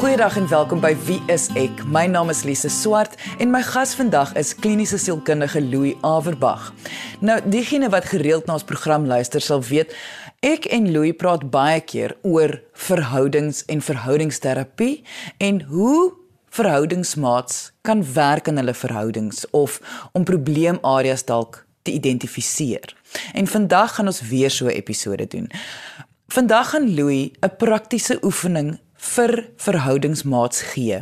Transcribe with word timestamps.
Goeiedag 0.00 0.36
en 0.36 0.46
welkom 0.48 0.80
by 0.80 0.94
Wie 1.04 1.18
is 1.28 1.50
ek? 1.60 1.82
My 1.84 2.06
naam 2.08 2.30
is 2.32 2.38
Lise 2.48 2.70
Swart 2.72 3.18
en 3.36 3.50
my 3.52 3.60
gas 3.60 3.90
vandag 3.98 4.30
is 4.40 4.54
kliniese 4.56 4.96
sielkundige 4.96 5.60
Louis 5.60 5.92
Averbag. 6.00 6.70
Nou, 7.20 7.36
diegene 7.44 7.90
wat 7.92 8.08
gereeld 8.08 8.48
na 8.48 8.56
ons 8.56 8.64
program 8.64 9.04
luister 9.04 9.44
sal 9.44 9.60
weet, 9.68 9.92
ek 10.40 10.70
en 10.72 10.88
Louis 10.94 11.12
praat 11.12 11.44
baie 11.52 11.84
keer 11.84 12.16
oor 12.24 12.56
verhoudings 12.88 13.60
en 13.68 13.84
verhoudingsterapie 13.84 15.02
en 15.36 15.60
hoe 15.68 16.16
verhoudingsmaats 16.48 17.66
kan 17.84 18.00
werk 18.16 18.48
in 18.48 18.56
hulle 18.56 18.74
verhoudings 18.74 19.44
of 19.52 19.82
om 20.16 20.24
probleemareas 20.24 21.28
dalk 21.28 21.66
te 21.84 21.92
identifiseer. 21.92 22.96
En 23.36 23.44
vandag 23.44 24.00
gaan 24.00 24.08
ons 24.08 24.24
weer 24.32 24.48
so 24.50 24.64
'n 24.64 24.80
episode 24.80 25.26
doen. 25.28 25.50
Vandag 26.32 26.70
gaan 26.70 26.94
Louis 26.94 27.36
'n 27.44 27.56
praktiese 27.58 28.16
oefening 28.24 28.80
vir 29.00 29.48
verhoudingsmaats 29.56 30.62
gee 30.74 31.00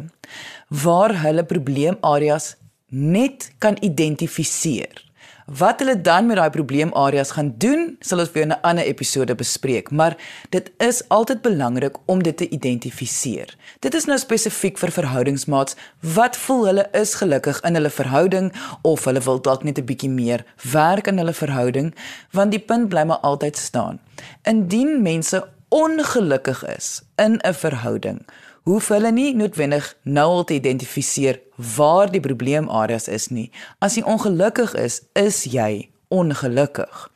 waar 0.69 1.15
hulle 1.23 1.45
probleemareas 1.45 2.55
net 2.88 3.51
kan 3.59 3.77
identifiseer. 3.80 5.09
Wat 5.48 5.80
hulle 5.80 6.01
dan 6.01 6.27
met 6.29 6.37
daai 6.37 6.51
probleemareas 6.52 7.30
gaan 7.33 7.55
doen, 7.57 7.95
sal 8.05 8.21
ons 8.21 8.33
weer 8.33 8.45
in 8.45 8.52
'n 8.52 8.61
ander 8.61 8.84
episode 8.84 9.34
bespreek, 9.34 9.91
maar 9.91 10.16
dit 10.51 10.71
is 10.77 11.09
altyd 11.09 11.41
belangrik 11.43 11.97
om 12.05 12.23
dit 12.23 12.37
te 12.37 12.48
identifiseer. 12.48 13.57
Dit 13.80 13.95
is 13.95 14.05
nou 14.05 14.19
spesifiek 14.19 14.79
vir 14.79 14.91
verhoudingsmaats 14.91 15.77
wat 16.01 16.37
voel 16.37 16.66
hulle 16.66 16.88
is 16.93 17.15
gelukkig 17.15 17.60
in 17.60 17.74
hulle 17.74 17.91
verhouding 17.91 18.52
of 18.83 19.05
hulle 19.05 19.21
wil 19.21 19.41
dalk 19.41 19.65
net 19.65 19.79
'n 19.79 19.85
bietjie 19.85 20.10
meer 20.10 20.45
werk 20.73 21.09
aan 21.09 21.19
hulle 21.19 21.33
verhouding, 21.33 21.95
want 22.33 22.51
die 22.51 22.60
punt 22.60 22.88
bly 22.88 23.05
maar 23.05 23.21
altyd 23.21 23.57
staan. 23.57 24.01
Indien 24.43 25.02
mense 25.02 25.49
ongelukkig 25.69 26.77
is 26.77 27.03
in 27.17 27.41
'n 27.43 27.55
verhouding, 27.55 28.27
hoef 28.63 28.89
hulle 28.89 29.11
nie 29.13 29.35
noodwendig 29.35 29.97
nou 30.03 30.29
al 30.29 30.45
te 30.45 30.55
identifiseer 30.55 31.41
waar 31.77 32.10
die 32.10 32.21
probleemareas 32.21 33.09
is 33.09 33.29
nie. 33.29 33.51
As 33.79 33.95
jy 33.95 34.02
ongelukkig 34.02 34.75
is, 34.75 35.02
is 35.13 35.45
jy 35.45 35.88
ongelukkig. 36.09 37.10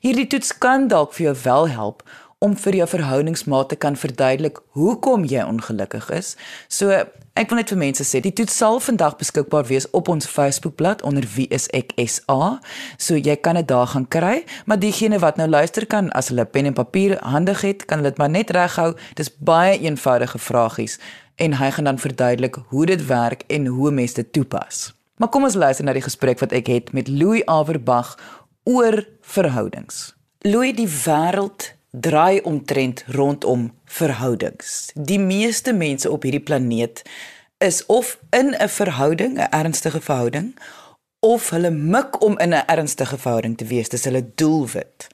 Hierdie 0.00 0.26
toets 0.26 0.58
kan 0.58 0.88
dalk 0.88 1.12
vir 1.12 1.24
jou 1.24 1.36
wel 1.42 1.68
help 1.68 2.02
om 2.38 2.56
vir 2.56 2.74
jou 2.74 2.88
verhoudingsmaat 2.88 3.68
te 3.68 3.76
kan 3.76 3.96
verduidelik 3.96 4.60
hoekom 4.78 5.24
jy 5.24 5.42
ongelukkig 5.42 6.10
is. 6.10 6.36
So 6.68 7.04
ek 7.38 7.52
wil 7.52 7.60
net 7.60 7.70
vir 7.70 7.78
mense 7.78 8.04
sê, 8.06 8.18
die 8.24 8.32
toets 8.34 8.56
sal 8.58 8.80
vandag 8.82 9.14
beskikbaar 9.20 9.68
wees 9.68 9.86
op 9.94 10.08
ons 10.10 10.26
Facebookblad 10.26 11.04
onder 11.06 11.26
wie 11.36 11.46
is 11.54 11.68
ek 11.76 11.94
SA. 12.02 12.58
So 12.98 13.14
jy 13.14 13.36
kan 13.38 13.58
dit 13.60 13.68
daar 13.70 13.86
gaan 13.92 14.08
kry, 14.10 14.42
maar 14.66 14.80
diegene 14.82 15.20
wat 15.22 15.38
nou 15.38 15.46
luister 15.48 15.86
kan 15.86 16.10
as 16.18 16.32
hulle 16.32 16.48
pen 16.50 16.70
en 16.70 16.74
papier 16.74 17.14
handig 17.22 17.62
het, 17.62 17.86
kan 17.86 18.02
dit 18.02 18.18
maar 18.18 18.32
net 18.32 18.50
reghou. 18.56 18.90
Dis 19.14 19.30
baie 19.30 19.78
eenvoudige 19.78 20.40
vragies 20.42 20.98
en 21.38 21.54
hy 21.60 21.70
gaan 21.70 21.86
dan 21.86 22.02
verduidelik 22.02 22.58
hoe 22.72 22.86
dit 22.90 23.06
werk 23.06 23.46
en 23.46 23.70
hoe 23.70 23.94
mense 23.94 24.18
dit 24.18 24.32
toepas. 24.32 24.88
Maar 25.22 25.30
kom 25.30 25.46
ons 25.46 25.54
luister 25.54 25.86
na 25.86 25.94
die 25.94 26.02
gesprek 26.02 26.42
wat 26.42 26.52
ek 26.54 26.66
het 26.66 26.92
met 26.92 27.08
Louis 27.08 27.46
Averbag 27.46 28.16
oor 28.66 29.04
verhoudings. 29.22 30.16
Louis, 30.42 30.74
die 30.74 30.90
wêreld 30.90 31.77
draai 31.90 32.40
omtrent 32.40 33.04
rondom 33.06 33.72
verhoudings. 33.84 34.90
Die 34.94 35.18
meeste 35.18 35.72
mense 35.72 36.10
op 36.10 36.22
hierdie 36.22 36.44
planeet 36.44 37.02
is 37.58 37.86
of 37.86 38.18
in 38.30 38.54
'n 38.54 38.68
verhouding, 38.68 39.38
'n 39.38 39.50
ernstige 39.50 40.00
verhouding, 40.00 40.56
of 41.20 41.50
hulle 41.50 41.70
mik 41.70 42.22
om 42.22 42.38
in 42.38 42.54
'n 42.54 42.66
ernstige 42.66 43.18
verhouding 43.18 43.56
te 43.56 43.64
wees, 43.64 43.88
dis 43.88 44.04
hulle 44.04 44.30
doelwit. 44.34 45.06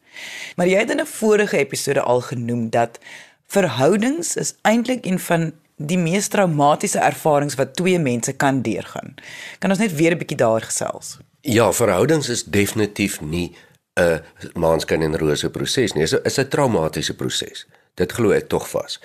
Maar 0.57 0.67
jy 0.67 0.79
het 0.79 0.91
in 0.91 1.01
'n 1.01 1.07
vorige 1.07 1.57
episode 1.57 2.01
al 2.01 2.21
genoem 2.21 2.71
dat 2.71 2.99
verhoudings 3.47 4.37
is 4.37 4.55
eintlik 4.63 5.05
een 5.05 5.19
van 5.19 5.53
die 5.77 5.99
mees 5.99 6.29
traumatiese 6.29 6.99
ervarings 6.99 7.55
wat 7.55 7.77
twee 7.77 7.99
mense 7.99 8.33
kan 8.33 8.63
deurgaan. 8.63 9.15
Kan 9.59 9.71
ons 9.71 9.79
net 9.79 9.95
weer 9.95 10.13
'n 10.13 10.19
bietjie 10.19 10.37
daar 10.37 10.63
gesels? 10.63 11.19
Ja, 11.41 11.73
verhoudings 11.73 12.29
is 12.29 12.45
definitief 12.45 13.21
nie 13.21 13.57
'n 13.95 14.21
maanskyn 14.55 15.03
en 15.03 15.19
rose 15.19 15.51
proses 15.51 15.93
nie. 15.93 16.07
Dit 16.07 16.27
is 16.27 16.39
'n 16.39 16.49
traumatiese 16.49 17.15
proses. 17.15 17.67
Dit 17.95 18.13
glo 18.13 18.31
ek 18.31 18.49
tog 18.49 18.69
vas. 18.69 19.01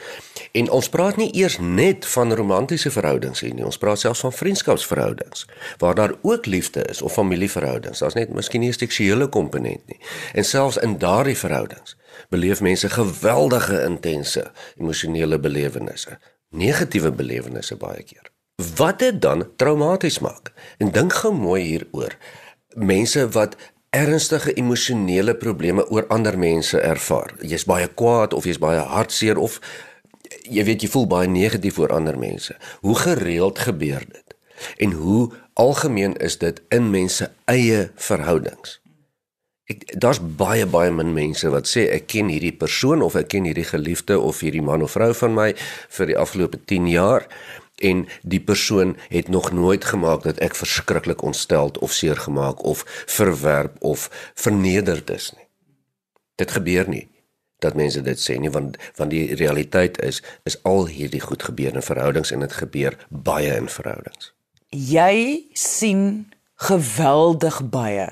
En 0.51 0.69
ons 0.69 0.89
praat 0.89 1.17
nie 1.17 1.29
eers 1.37 1.59
net 1.59 2.05
van 2.05 2.33
romantiese 2.33 2.91
verhoudings 2.91 3.39
hier 3.39 3.53
nie. 3.53 3.65
Ons 3.65 3.77
praat 3.77 3.99
selfs 3.99 4.23
van 4.25 4.33
vriendskapsverhoudings 4.33 5.45
waar 5.77 5.95
daar 5.95 6.13
ook 6.21 6.45
liefde 6.45 6.85
is 6.89 7.01
of 7.01 7.13
familieverhoudings. 7.13 7.99
Daar's 7.99 8.17
net 8.17 8.33
miskien 8.33 8.61
nie 8.61 8.69
'n 8.69 8.73
seksuele 8.73 9.27
komponent 9.27 9.87
nie. 9.87 9.99
En 10.33 10.43
selfs 10.43 10.77
in 10.77 10.97
daardie 10.97 11.37
verhoudings 11.37 11.95
beleef 12.29 12.61
mense 12.61 12.89
geweldige 12.89 13.83
intense 13.83 14.51
emosionele 14.77 15.39
belewennisse, 15.39 16.17
negatiewe 16.49 17.11
belewennisse 17.11 17.75
baie 17.75 18.03
keer. 18.03 18.31
Wat 18.75 18.99
dit 18.99 19.21
dan 19.21 19.55
traumaties 19.55 20.19
maak. 20.19 20.51
En 20.77 20.91
dink 20.91 21.13
gou 21.13 21.33
mooi 21.33 21.63
hieroor. 21.63 22.17
Mense 22.75 23.29
wat 23.29 23.55
ernstige 23.89 24.53
emosionele 24.53 25.35
probleme 25.35 25.85
oor 25.89 26.05
ander 26.07 26.37
mense 26.37 26.79
ervaar. 26.81 27.33
Jy's 27.41 27.65
baie 27.65 27.87
kwaad 27.87 28.33
of 28.37 28.45
jy's 28.45 28.61
baie 28.61 28.81
hartseer 28.85 29.39
of 29.41 29.59
jy 30.45 30.63
weet 30.65 30.85
jy 30.85 30.89
voel 30.93 31.07
baie 31.09 31.29
negatief 31.29 31.79
oor 31.81 31.93
ander 31.95 32.17
mense. 32.17 32.55
Hoe 32.85 32.95
gereeld 32.95 33.59
gebeur 33.59 34.05
dit? 34.05 34.35
En 34.77 34.91
hoe 34.91 35.31
algemeen 35.53 36.15
is 36.17 36.37
dit 36.37 36.61
in 36.69 36.91
mense 36.91 37.31
eie 37.49 37.89
verhoudings? 37.95 38.77
Ek 39.69 39.85
daar's 40.01 40.19
baie 40.19 40.65
baie 40.65 40.91
min 40.93 41.13
mense 41.13 41.49
wat 41.53 41.69
sê 41.69 41.87
ek 41.93 42.07
ken 42.09 42.29
hierdie 42.33 42.55
persoon 42.57 43.03
of 43.05 43.17
ek 43.17 43.29
ken 43.33 43.45
hierdie 43.45 43.67
geliefde 43.69 44.17
of 44.17 44.41
hierdie 44.41 44.65
man 44.65 44.85
of 44.85 44.95
vrou 44.97 45.11
van 45.13 45.35
my 45.37 45.51
vir 45.97 46.09
die 46.09 46.17
afgelope 46.17 46.61
10 46.65 46.89
jaar 46.89 47.27
en 47.79 48.07
die 48.21 48.39
persoon 48.39 48.97
het 49.09 49.27
nog 49.27 49.51
nooit 49.51 49.85
gemaak 49.85 50.23
dat 50.23 50.37
ek 50.37 50.55
verskriklik 50.55 51.21
ontsteld 51.21 51.77
of 51.77 51.91
seer 51.91 52.17
gemaak 52.17 52.63
of 52.63 52.83
verwerp 53.05 53.75
of 53.79 54.09
vernederd 54.35 55.09
is 55.09 55.31
nie. 55.35 55.47
Dit 56.35 56.51
gebeur 56.51 56.89
nie 56.89 57.07
dat 57.59 57.75
mense 57.75 58.01
dit 58.01 58.19
sê 58.19 58.37
nie 58.39 58.51
want 58.51 58.77
want 58.95 59.11
die 59.11 59.35
realiteit 59.35 59.99
is 60.03 60.21
is 60.47 60.57
al 60.63 60.87
hierdie 60.87 61.23
goed 61.23 61.43
gebeur 61.43 61.75
in 61.75 61.85
verhoudings 61.85 62.31
en 62.31 62.45
dit 62.45 62.55
gebeur 62.61 62.97
baie 63.09 63.55
in 63.55 63.69
verhoudings. 63.69 64.31
Jy 64.69 65.49
sien 65.53 66.31
geweldig 66.55 67.61
baie 67.71 68.07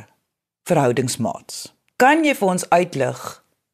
verhoudingsmaats. 0.67 1.67
Kan 1.95 2.25
jy 2.25 2.35
vir 2.35 2.53
ons 2.53 2.67
uitlig 2.69 3.23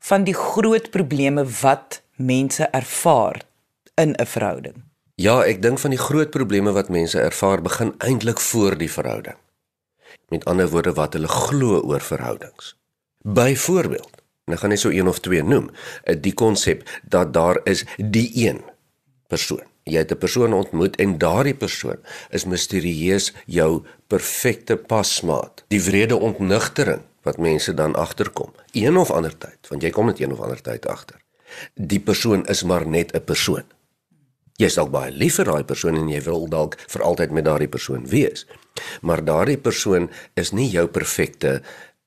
van 0.04 0.26
die 0.28 0.36
groot 0.38 0.90
probleme 0.92 1.46
wat 1.62 2.02
mense 2.16 2.68
ervaar 2.72 3.42
in 3.96 4.16
'n 4.18 4.26
verhouding? 4.26 4.93
Ja, 5.22 5.44
ek 5.46 5.60
dink 5.62 5.78
van 5.78 5.94
die 5.94 6.02
groot 6.02 6.32
probleme 6.34 6.72
wat 6.74 6.88
mense 6.90 7.20
ervaar 7.22 7.62
begin 7.62 7.92
eintlik 8.02 8.40
voor 8.42 8.74
die 8.78 8.90
verhouding. 8.90 9.38
Met 10.34 10.46
ander 10.50 10.70
woorde 10.72 10.94
wat 10.98 11.14
hulle 11.14 11.30
glo 11.30 11.82
oor 11.86 12.02
verhoudings. 12.02 12.74
Byvoorbeeld, 13.22 14.24
nou 14.50 14.58
gaan 14.58 14.74
ek 14.74 14.82
so 14.82 14.90
een 14.90 15.08
of 15.08 15.20
twee 15.22 15.44
noem, 15.46 15.70
eh, 16.04 16.18
die 16.18 16.34
konsep 16.34 16.82
dat 17.06 17.34
daar 17.34 17.60
is 17.70 17.86
die 17.98 18.32
een 18.34 18.64
persoon. 19.30 19.62
Jy 19.86 20.02
het 20.02 20.12
'n 20.12 20.18
persoon 20.18 20.54
ontmoet 20.54 20.96
en 20.96 21.18
daardie 21.18 21.56
persoon 21.56 21.98
is 22.30 22.46
misterieus 22.46 23.34
jou 23.46 23.86
perfekte 24.08 24.78
pasmaat. 24.78 25.64
Die 25.68 25.82
wrede 25.82 26.16
ontnugtering 26.16 27.02
wat 27.22 27.38
mense 27.38 27.74
dan 27.74 27.96
agterkom, 27.96 28.52
een 28.72 28.98
of 28.98 29.12
ander 29.12 29.38
tyd, 29.38 29.68
want 29.70 29.82
jy 29.82 29.90
kom 29.90 30.06
net 30.06 30.20
een 30.20 30.32
of 30.32 30.40
ander 30.40 30.62
tyd 30.62 30.88
agter. 30.88 31.22
Die 31.74 32.00
persoon 32.00 32.46
is 32.46 32.64
maar 32.64 32.88
net 32.88 33.14
'n 33.14 33.24
persoon. 33.24 33.64
Jy 34.62 34.70
is 34.70 34.78
dalk 34.78 34.92
baie 34.94 35.12
lief 35.12 35.40
vir 35.40 35.50
daai 35.50 35.64
persoon 35.66 35.98
en 35.98 36.10
jy 36.10 36.22
wil 36.28 36.48
dalk 36.48 36.78
vir 36.94 37.02
altyd 37.02 37.32
met 37.34 37.46
daardie 37.48 37.72
persoon 37.72 38.06
wees. 38.10 38.46
Maar 39.02 39.24
daardie 39.26 39.58
persoon 39.58 40.10
is 40.40 40.54
nie 40.54 40.70
jou 40.70 40.86
perfekte 40.88 41.62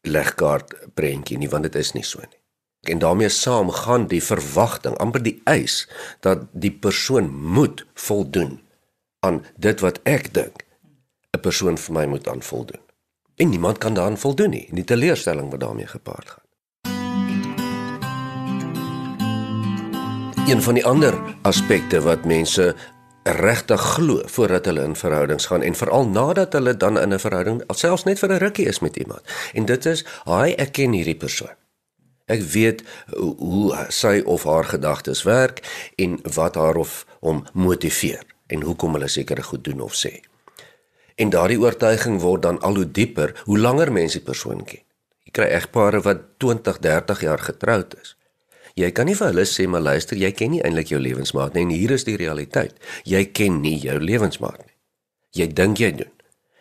legkaart 0.07 0.75
prentjie 0.95 1.39
nie, 1.39 1.51
want 1.51 1.67
dit 1.67 1.75
is 1.75 1.93
nie 1.95 2.05
so 2.07 2.23
nie. 2.23 2.39
En 2.87 3.03
daarmee 3.03 3.29
saam 3.29 3.73
gaan 3.75 4.07
die 4.07 4.23
verwagting, 4.23 4.95
amper 5.03 5.23
die 5.23 5.41
eis 5.51 5.89
dat 6.23 6.47
die 6.53 6.71
persoon 6.71 7.33
moet 7.35 7.83
voldoen 7.99 8.61
aan 9.27 9.43
dit 9.59 9.83
wat 9.83 9.99
ek 10.07 10.31
dink 10.35 10.63
'n 11.35 11.43
persoon 11.43 11.77
vir 11.77 11.95
my 11.95 12.07
moet 12.07 12.29
aan 12.29 12.43
voldoen. 12.43 12.83
En 13.37 13.49
niemand 13.49 13.79
kan 13.79 13.95
daaraan 13.95 14.19
voldoen 14.19 14.51
nie, 14.51 14.69
nie 14.71 14.85
teleurstelling 14.85 15.51
wat 15.51 15.61
daarmee 15.61 15.87
gepaard 15.87 16.31
gaan. 16.31 16.46
Een 20.47 20.63
van 20.63 20.75
die 20.75 20.85
ander 20.87 21.15
aspekte 21.43 21.99
wat 22.01 22.25
mense 22.25 22.75
regtig 23.23 23.81
glo 23.81 24.23
voordat 24.31 24.65
hulle 24.65 24.85
in 24.87 24.95
verhoudings 24.97 25.47
gaan 25.51 25.63
en 25.63 25.75
veral 25.75 26.07
nadat 26.09 26.53
hulle 26.53 26.77
dan 26.77 26.99
in 27.01 27.15
'n 27.15 27.19
verhouding 27.19 27.63
selfs 27.75 28.05
net 28.05 28.19
vir 28.19 28.33
'n 28.33 28.39
rukkie 28.39 28.67
is 28.67 28.79
met 28.79 28.97
iemand. 28.97 29.21
En 29.53 29.65
dit 29.65 29.87
is, 29.87 30.05
"Haai, 30.25 30.53
ek 30.53 30.73
ken 30.73 30.93
hierdie 30.93 31.17
persoon. 31.17 31.57
Ek 32.27 32.41
weet 32.43 32.83
hoe 33.37 33.87
sy 33.89 34.23
of 34.25 34.45
haar 34.45 34.65
gedagtes 34.65 35.23
werk 35.23 35.91
en 35.97 36.21
wat 36.35 36.55
haar 36.55 36.77
of 36.77 37.07
hom 37.21 37.45
motiveer 37.53 38.23
en 38.47 38.63
hoekom 38.63 38.93
hulle 38.93 39.09
sekere 39.09 39.43
goed 39.43 39.65
doen 39.65 39.81
of 39.81 39.95
sê." 40.07 40.21
En 41.15 41.31
daardie 41.31 41.61
oortuiging 41.61 42.21
word 42.21 42.43
dan 42.43 42.61
al 42.61 42.75
hoe 42.75 42.91
dieper 42.91 43.43
hoe 43.45 43.59
langer 43.59 43.93
mense 43.93 44.19
die 44.19 44.27
persoon 44.27 44.65
ken. 44.65 44.83
Jy 45.23 45.31
kry 45.31 45.45
egpare 45.45 46.01
wat 46.01 46.19
20, 46.37 46.79
30 46.79 47.21
jaar 47.21 47.39
getroud 47.39 47.97
is 48.01 48.17
Jy 48.77 48.91
kan 48.93 49.09
nie 49.09 49.17
vir 49.17 49.31
hulle 49.31 49.47
sê 49.49 49.65
maar 49.73 49.81
luister, 49.81 50.19
jy 50.21 50.29
ken 50.37 50.51
nie 50.53 50.61
eintlik 50.61 50.91
jou 50.93 50.99
lewensmaat 51.01 51.55
nie 51.55 51.63
en 51.65 51.71
hier 51.73 51.95
is 51.97 52.05
die 52.05 52.17
realiteit. 52.21 52.75
Jy 53.09 53.23
ken 53.33 53.63
nie 53.63 53.79
jou 53.81 53.97
lewensmaat 53.97 54.59
nie. 54.61 54.75
Jy 55.41 55.47
dink 55.57 55.81
jy 55.81 55.91
doen. 55.97 56.13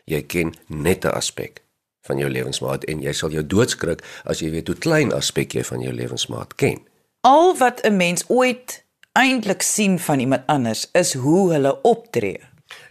Jy 0.08 0.22
ken 0.22 0.54
net 0.70 1.04
'n 1.06 1.12
aspek 1.12 1.62
van 2.08 2.18
jou 2.18 2.30
lewensmaat 2.30 2.86
en 2.86 3.02
jy 3.02 3.12
sal 3.12 3.32
jou 3.32 3.44
doodskrik 3.44 4.04
as 4.26 4.40
jy 4.40 4.52
weet 4.52 4.68
hoe 4.68 4.78
klein 4.78 5.12
aspek 5.12 5.56
jy 5.56 5.64
van 5.64 5.82
jou 5.82 5.92
lewensmaat 5.92 6.56
ken. 6.56 6.80
Al 7.22 7.58
wat 7.58 7.84
'n 7.84 7.98
mens 7.98 8.24
ooit 8.30 8.84
eintlik 9.14 9.62
sien 9.62 10.00
van 10.00 10.20
iemand 10.20 10.44
anders 10.46 10.88
is 10.94 11.14
hoe 11.14 11.52
hulle 11.52 11.82
optree. 11.82 12.40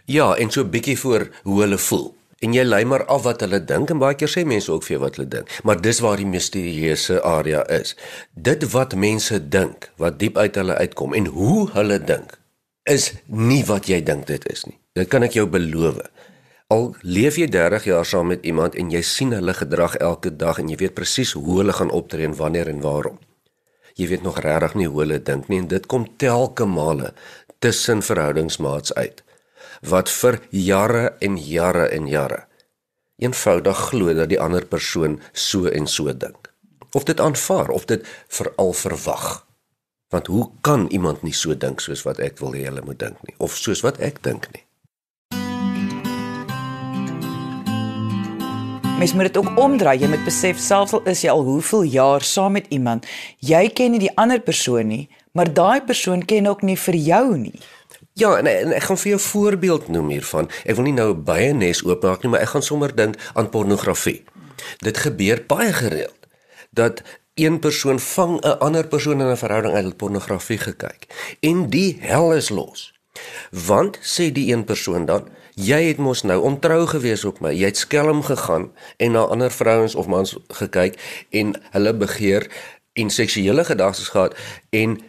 Ja, 0.05 0.35
en 0.35 0.51
so 0.51 0.61
'n 0.61 0.69
bietjie 0.69 0.99
voor 0.99 1.29
hoe 1.43 1.61
hulle 1.61 1.77
voel. 1.77 2.15
En 2.43 2.53
jy 2.53 2.63
lei 2.67 2.83
maar 2.85 3.05
af 3.07 3.23
wat 3.23 3.43
hulle 3.45 3.61
dink 3.63 3.91
en 3.93 4.01
baie 4.01 4.17
keer 4.19 4.31
sê 4.31 4.43
mense 4.47 4.71
ook 4.71 4.83
vir 4.83 4.95
jou 4.97 5.01
wat 5.05 5.15
hulle 5.15 5.29
dink. 5.31 5.51
Maar 5.63 5.79
dis 5.81 6.01
waar 6.03 6.19
die 6.19 6.27
misterieuse 6.27 7.21
area 7.23 7.63
is. 7.71 7.95
Dit 8.33 8.65
wat 8.73 8.95
mense 8.95 9.39
dink, 9.39 9.89
wat 10.01 10.19
diep 10.19 10.37
uit 10.37 10.59
hulle 10.59 10.75
uitkom 10.75 11.15
en 11.15 11.29
hoe 11.37 11.69
hulle 11.77 11.99
dink, 12.03 12.35
is 12.83 13.13
nie 13.25 13.63
wat 13.65 13.87
jy 13.89 14.01
dink 14.03 14.27
dit 14.27 14.43
is 14.51 14.65
nie. 14.67 14.77
Dit 14.95 15.09
kan 15.11 15.23
ek 15.23 15.37
jou 15.39 15.47
beloof. 15.49 16.03
Al 16.73 16.91
leef 17.05 17.37
jy 17.39 17.47
30 17.51 17.87
jaar 17.91 18.05
saam 18.05 18.31
met 18.33 18.45
iemand 18.45 18.75
en 18.75 18.91
jy 18.91 19.01
sien 19.05 19.31
hulle 19.35 19.53
gedrag 19.53 19.95
elke 20.01 20.31
dag 20.33 20.59
en 20.59 20.69
jy 20.71 20.79
weet 20.81 20.95
presies 20.97 21.35
hoe 21.37 21.59
hulle 21.61 21.75
gaan 21.77 21.93
optree 21.93 22.27
en 22.27 22.35
wanneer 22.35 22.71
en 22.71 22.81
waarom. 22.81 23.19
Jy 23.95 24.09
weet 24.11 24.25
nog 24.25 24.39
regtig 24.43 24.73
nie 24.75 24.87
hoe 24.89 25.03
hulle 25.05 25.21
dink 25.23 25.47
nie 25.47 25.61
en 25.63 25.69
dit 25.71 25.85
kom 25.87 26.07
telke 26.19 26.65
male 26.67 27.13
tussen 27.63 28.01
verhoudingsmaats 28.03 28.93
uit 28.93 29.21
wat 29.81 30.09
vir 30.09 30.39
jare 30.49 31.15
en 31.19 31.37
jare 31.37 31.89
en 31.91 32.07
jare 32.07 32.45
eenvoudig 33.17 33.77
glo 33.89 34.13
dat 34.13 34.29
die 34.29 34.39
ander 34.39 34.65
persoon 34.65 35.19
so 35.31 35.65
en 35.65 35.87
so 35.87 36.11
dink. 36.11 36.51
Of 36.91 37.03
dit 37.03 37.19
aanvaar 37.19 37.69
of 37.69 37.85
dit 37.85 38.07
veral 38.27 38.73
verwag. 38.73 39.45
Want 40.09 40.27
hoe 40.27 40.49
kan 40.61 40.87
iemand 40.87 41.23
nie 41.23 41.33
so 41.33 41.55
dink 41.55 41.79
soos 41.79 42.03
wat 42.03 42.19
ek 42.19 42.39
wil 42.39 42.55
hê 42.55 42.67
hulle 42.67 42.83
moet 42.85 42.99
dink 42.99 43.19
nie 43.27 43.35
of 43.39 43.55
soos 43.55 43.83
wat 43.83 43.99
ek 44.03 44.21
dink 44.23 44.47
nie? 44.53 44.63
Mens 48.95 49.13
moet 49.13 49.27
dit 49.27 49.37
ook 49.37 49.57
omdraai. 49.59 49.97
Jy 49.99 50.07
moet 50.07 50.23
besef 50.23 50.59
selfs 50.59 50.93
al 50.95 51.03
is 51.11 51.23
jy 51.25 51.31
al 51.31 51.43
hoeveel 51.43 51.83
jaar 51.83 52.23
saam 52.23 52.55
met 52.55 52.69
iemand, 52.71 53.07
jy 53.43 53.67
ken 53.75 53.91
nie 53.91 53.99
die 54.05 54.13
ander 54.15 54.39
persoon 54.39 54.87
nie, 54.87 55.09
maar 55.35 55.51
daai 55.51 55.83
persoon 55.83 56.23
ken 56.23 56.47
ook 56.47 56.63
nie 56.63 56.77
vir 56.79 56.95
jou 56.95 57.25
nie. 57.37 57.59
Ja, 58.15 58.37
en, 58.37 58.47
en 58.47 58.71
ek 58.71 58.83
gaan 58.87 58.97
vir 58.97 59.09
jou 59.09 59.19
'n 59.19 59.27
voorbeeld 59.27 59.87
noem 59.87 60.09
hiervan. 60.09 60.49
Ek 60.63 60.75
wil 60.75 60.85
nie 60.87 60.95
nou 60.95 61.13
baie 61.13 61.53
nes 61.53 61.83
oopmaak 61.83 62.21
nie, 62.23 62.31
maar 62.31 62.39
ek 62.39 62.53
gaan 62.55 62.63
sommer 62.63 62.95
dink 62.95 63.15
aan 63.33 63.49
pornografie. 63.49 64.23
Dit 64.79 64.97
gebeur 64.97 65.43
baie 65.47 65.73
gereeld 65.73 66.15
dat 66.71 67.01
een 67.33 67.59
persoon 67.59 67.99
vang 67.99 68.39
'n 68.39 68.59
ander 68.59 68.87
persoon 68.87 69.21
in 69.21 69.27
'n 69.27 69.37
verhouding 69.37 69.75
uit 69.75 69.97
pornografie 69.97 70.57
gekyk 70.57 71.07
en 71.39 71.69
die 71.69 71.97
hel 71.99 72.33
is 72.33 72.49
los. 72.49 72.93
Want 73.51 73.99
sê 73.99 74.31
die 74.31 74.53
een 74.53 74.63
persoon 74.63 75.05
dan, 75.05 75.27
jy 75.53 75.83
het 75.83 75.97
mos 75.97 76.21
nou 76.23 76.41
ontrou 76.41 76.87
gewees 76.87 77.25
op 77.25 77.39
my. 77.39 77.51
Jy 77.51 77.65
het 77.65 77.77
skelm 77.77 78.23
gegaan 78.23 78.71
en 78.97 79.11
na 79.11 79.19
ander 79.19 79.51
vrouens 79.51 79.95
of 79.95 80.07
mans 80.07 80.37
gekyk 80.47 81.25
en 81.29 81.61
hulle 81.71 81.93
begeer 81.93 82.47
en 82.93 83.09
seksuele 83.09 83.65
gedagtes 83.65 84.07
gehad 84.07 84.35
en 84.69 84.99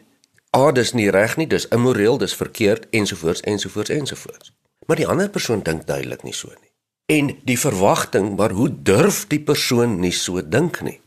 ah 0.56 0.72
dis 0.72 0.94
nie 0.96 1.10
reg 1.12 1.36
nie, 1.36 1.46
dis 1.46 1.68
immoreel, 1.74 2.16
dis 2.18 2.34
verkeerd 2.34 2.86
ensovoorts 2.96 3.42
ensovoorts 3.44 3.92
ensovoorts. 3.92 4.52
Maar 4.86 5.02
die 5.02 5.08
ander 5.08 5.28
persoon 5.30 5.62
dink 5.66 5.84
duidelik 5.86 6.22
nie 6.24 6.34
so 6.34 6.48
nie. 6.48 6.72
En 7.12 7.30
die 7.46 7.58
verwagting, 7.58 8.32
maar 8.38 8.54
hoe 8.56 8.70
durf 8.82 9.26
die 9.30 9.40
persoon 9.40 10.00
nie 10.00 10.14
so 10.16 10.40
dink 10.42 10.80
nie? 10.82 11.00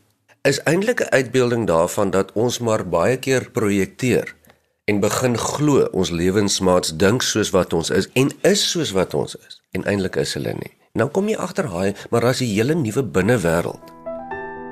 Is 0.48 0.62
eintlik 0.64 1.00
'n 1.00 1.12
uitbeelding 1.12 1.66
daarvan 1.66 2.10
dat 2.10 2.32
ons 2.32 2.58
maar 2.58 2.88
baie 2.88 3.16
keer 3.16 3.50
projekteer 3.50 4.34
en 4.84 5.00
begin 5.00 5.38
glo 5.38 5.88
ons 5.92 6.10
lewensmaats 6.10 6.96
dink 6.96 7.22
soos 7.22 7.50
wat 7.50 7.72
ons 7.72 7.90
is 7.90 8.08
en 8.12 8.30
is 8.42 8.70
soos 8.70 8.90
wat 8.90 9.14
ons 9.14 9.36
is 9.46 9.60
en 9.70 9.84
eintlik 9.84 10.16
is 10.16 10.34
hulle 10.34 10.52
nie. 10.52 10.74
Nou 10.92 11.08
kom 11.10 11.28
jy 11.28 11.36
agter 11.36 11.66
haai, 11.66 11.94
maar 12.10 12.20
daar's 12.20 12.40
'n 12.40 12.54
hele 12.54 12.74
nuwe 12.74 13.02
binnewêreld 13.02 13.86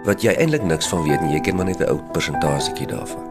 wat 0.04 0.22
jy 0.22 0.32
eintlik 0.32 0.62
niks 0.62 0.88
van 0.88 1.02
weet 1.02 1.20
nie. 1.20 1.32
Jy 1.32 1.40
ken 1.40 1.56
maar 1.56 1.66
net 1.66 1.80
'n 1.80 1.90
ou 1.90 2.00
persentasietjie 2.12 2.86
daarvan. 2.86 3.27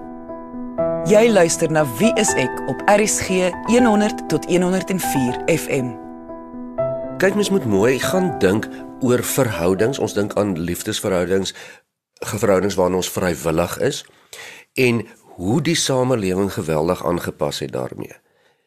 Jy 1.05 1.29
luister 1.29 1.71
na 1.71 1.83
Wie 1.99 2.09
is 2.17 2.31
ek 2.33 2.61
op 2.71 2.79
RSG 2.89 3.51
100 3.67 4.23
tot 4.31 4.45
104 4.49 5.35
FM. 5.45 5.91
Kyk 7.21 7.35
mens 7.37 7.51
moet 7.53 7.65
mooi 7.69 7.99
gaan 7.99 8.31
dink 8.39 8.65
oor 9.05 9.21
verhoudings. 9.23 9.99
Ons 9.99 10.15
dink 10.17 10.33
aan 10.33 10.55
liefdesverhoudings, 10.57 11.53
geverhoudings 12.25 12.75
waarin 12.79 12.97
ons 12.97 13.11
vrywillig 13.13 13.77
is 13.77 14.01
en 14.73 15.03
hoe 15.37 15.61
die 15.61 15.77
samelewing 15.77 16.49
geweldig 16.53 17.05
aangepas 17.05 17.59
het 17.59 17.75
daarmee. 17.77 18.17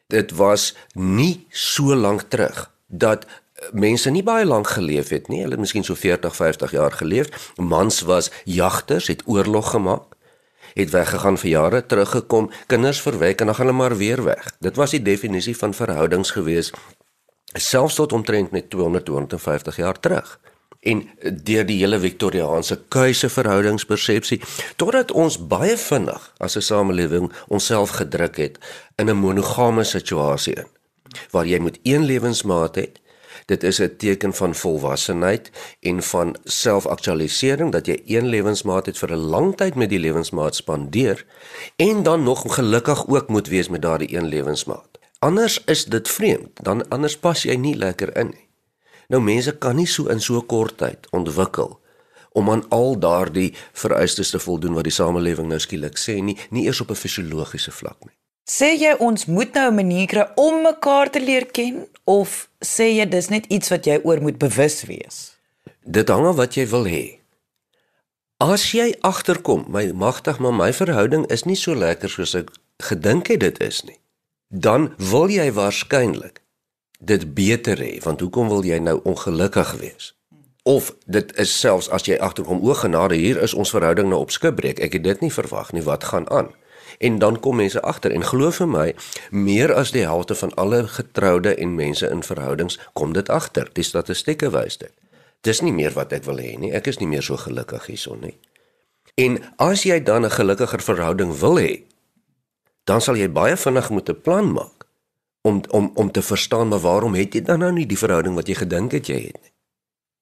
Dit 0.07 0.31
was 0.39 0.71
nie 0.93 1.47
so 1.49 1.95
lank 1.95 2.29
terug 2.31 2.69
dat 2.87 3.27
mense 3.71 4.09
nie 4.09 4.23
baie 4.23 4.45
lank 4.45 4.71
geleef 4.77 5.11
het 5.11 5.27
nie. 5.27 5.43
Hulle 5.43 5.59
het 5.59 5.65
miskien 5.67 5.83
so 5.83 5.99
40, 5.99 6.35
50 6.35 6.71
jaar 6.71 6.91
geleef. 6.91 7.51
Mans 7.57 8.01
was 8.07 8.31
jagters, 8.45 9.07
het 9.07 9.23
oorlog 9.25 9.75
gemaak 9.75 10.11
het 10.73 10.89
weggegaan 10.89 11.37
vir 11.37 11.49
jare, 11.49 11.85
teruggekom, 11.85 12.49
kinders 12.67 13.01
verwek 13.01 13.41
en 13.41 13.45
dan 13.45 13.55
gaan 13.55 13.65
hulle 13.65 13.77
maar 13.77 13.97
weer 13.97 14.23
weg. 14.23 14.51
Dit 14.59 14.75
was 14.75 14.91
die 14.91 15.01
definisie 15.01 15.57
van 15.57 15.73
verhoudings 15.73 16.31
gewees 16.31 16.71
selfs 17.53 17.95
tot 17.95 18.13
omtrent 18.13 18.51
net 18.51 18.69
200 18.69 19.05
250 19.05 19.75
jaar 19.75 19.99
terug. 19.99 20.39
En 20.81 21.09
deur 21.43 21.65
die 21.65 21.77
hele 21.77 21.99
Victoriaanse 21.99 22.79
kuise 22.87 23.29
verhoudingspersepsie 23.29 24.41
totdat 24.81 25.11
ons 25.11 25.37
baie 25.37 25.77
vinnig 25.77 26.33
as 26.39 26.55
'n 26.57 26.61
samelewing 26.61 27.31
onsself 27.47 27.89
gedruk 27.89 28.37
het 28.37 28.57
in 28.95 29.09
'n 29.09 29.17
monogame 29.17 29.83
situasie 29.83 30.55
in 30.55 30.67
waar 31.31 31.45
jy 31.45 31.59
moet 31.59 31.79
een 31.83 32.05
lewensmaat 32.05 32.77
hê 32.77 32.87
Dit 33.45 33.63
is 33.63 33.79
'n 33.79 33.95
teken 33.97 34.33
van 34.33 34.55
volwassenheid 34.55 35.51
en 35.79 36.03
van 36.03 36.35
selfaktualisering 36.43 37.71
dat 37.71 37.85
jy 37.85 38.01
een 38.05 38.27
lewensmaat 38.27 38.85
het 38.85 38.97
vir 38.97 39.11
'n 39.11 39.25
lang 39.33 39.55
tyd 39.57 39.75
met 39.75 39.89
die 39.89 39.99
lewensmaat 39.99 40.55
spandeer 40.55 41.25
en 41.75 42.03
dan 42.03 42.23
nog 42.23 42.55
gelukkig 42.55 43.07
ook 43.07 43.27
moet 43.27 43.47
wees 43.47 43.69
met 43.69 43.81
daardie 43.81 44.15
een 44.15 44.27
lewensmaat. 44.27 44.99
Anders 45.19 45.63
is 45.65 45.85
dit 45.85 46.09
vreemd, 46.09 46.49
dan 46.63 46.89
anders 46.89 47.17
pas 47.17 47.43
jy 47.43 47.55
nie 47.55 47.75
lekker 47.75 48.17
in 48.17 48.27
nie. 48.27 48.49
Nou 49.07 49.21
mense 49.21 49.57
kan 49.57 49.75
nie 49.75 49.87
so 49.87 50.07
in 50.07 50.21
so 50.21 50.41
kort 50.41 50.77
tyd 50.77 51.07
ontwikkel 51.09 51.79
om 52.31 52.49
aan 52.49 52.63
al 52.69 52.99
daardie 52.99 53.53
vereistes 53.73 54.29
te 54.29 54.39
voldoen 54.39 54.73
wat 54.73 54.87
die 54.87 54.95
samelewing 54.95 55.47
nou 55.51 55.59
skielik 55.59 55.99
sê 55.99 56.21
nie, 56.23 56.37
nie 56.49 56.65
eers 56.65 56.81
op 56.81 56.89
'n 56.89 56.95
fisiologiese 56.95 57.71
vlak 57.71 57.99
nie. 58.05 58.20
Sê 58.49 58.73
jy 58.73 58.95
ons 58.99 59.25
moet 59.25 59.53
nou 59.53 59.69
'n 59.69 59.75
manier 59.75 60.07
kry 60.07 60.25
om 60.35 60.61
mekaar 60.61 61.09
te 61.09 61.19
leer 61.19 61.45
ken 61.45 61.87
of 62.03 62.49
sê 62.59 62.97
jy 62.97 63.05
dis 63.09 63.29
net 63.29 63.45
iets 63.45 63.69
wat 63.69 63.85
jy 63.85 63.99
oor 64.03 64.21
moet 64.21 64.37
bewus 64.37 64.83
wees? 64.83 65.37
Dit 65.85 66.09
hang 66.09 66.25
af 66.25 66.35
wat 66.35 66.55
jy 66.55 66.67
wil 66.67 66.85
hê. 66.85 67.19
As 68.37 68.71
jy 68.71 68.95
agterkom, 69.01 69.65
my 69.69 69.91
magtig, 69.93 70.39
maar 70.39 70.53
my 70.53 70.73
verhouding 70.73 71.25
is 71.29 71.43
nie 71.43 71.55
so 71.55 71.75
lekker 71.75 72.09
soos 72.09 72.35
ek 72.35 72.49
gedink 72.81 73.27
het 73.27 73.39
dit 73.39 73.61
is 73.61 73.83
nie, 73.83 73.99
dan 74.49 74.95
wil 74.97 75.29
jy 75.29 75.51
waarskynlik 75.51 76.41
dit 76.99 77.33
beter 77.33 77.77
hê, 77.77 78.01
want 78.03 78.19
hoekom 78.19 78.49
wil 78.49 78.65
jy 78.65 78.79
nou 78.79 78.99
ongelukkig 79.03 79.71
wees? 79.77 80.13
Of 80.63 80.93
dit 81.05 81.37
is 81.37 81.59
selfs 81.59 81.89
as 81.89 82.05
jy 82.05 82.17
agterkom 82.17 82.61
o 82.61 82.73
genade 82.73 83.15
hier 83.15 83.37
is 83.41 83.53
ons 83.53 83.69
verhouding 83.69 84.09
nou 84.09 84.19
op 84.21 84.31
skipbreek. 84.31 84.79
Ek 84.79 84.93
het 84.93 85.03
dit 85.03 85.21
nie 85.21 85.33
verwag 85.33 85.71
nie. 85.73 85.81
Wat 85.81 86.03
gaan 86.03 86.29
aan? 86.29 86.51
En 87.01 87.19
dan 87.19 87.39
kom 87.39 87.55
mense 87.55 87.81
agter 87.81 88.13
en 88.13 88.23
glo 88.25 88.51
vir 88.53 88.69
my 88.69 88.87
meer 89.29 89.73
as 89.73 89.91
die 89.95 90.05
helfte 90.05 90.35
van 90.37 90.53
alle 90.61 90.83
getroude 90.87 91.55
en 91.55 91.75
mense 91.75 92.09
in 92.09 92.21
verhoudings 92.23 92.77
kom 92.93 93.13
dit 93.17 93.29
agter. 93.29 93.69
Die 93.73 93.85
statistieke 93.85 94.51
wys 94.53 94.77
dit. 94.77 94.93
Dis 95.41 95.63
nie 95.65 95.73
meer 95.73 95.95
wat 95.97 96.13
ek 96.13 96.27
wil 96.29 96.37
hê 96.37 96.53
nie. 96.61 96.69
Ek 96.77 96.87
is 96.91 97.01
nie 97.01 97.09
meer 97.09 97.25
so 97.25 97.39
gelukkig 97.41 97.89
hierson 97.89 98.21
nie. 98.21 98.37
En 99.17 99.39
as 99.57 99.83
jy 99.83 99.97
dan 100.03 100.25
'n 100.25 100.37
gelukkiger 100.37 100.81
verhouding 100.81 101.33
wil 101.39 101.57
hê 101.57 101.81
dan 102.85 103.01
sal 103.01 103.15
jy 103.15 103.29
baie 103.29 103.57
vinnig 103.57 103.89
moet 103.89 104.09
'n 104.09 104.21
plan 104.21 104.53
maak 104.53 104.85
om 105.41 105.61
om 105.69 105.91
om 105.95 106.11
te 106.11 106.21
verstaan 106.21 106.67
maar 106.67 106.79
waarom 106.79 107.13
het 107.13 107.33
jy 107.33 107.41
dan 107.41 107.59
nou 107.59 107.71
nie 107.71 107.85
die 107.85 107.97
verhouding 107.97 108.35
wat 108.35 108.47
jy 108.47 108.55
gedink 108.55 108.91
het 108.91 109.07
jy 109.07 109.19
het 109.25 109.41
nie? 109.41 109.53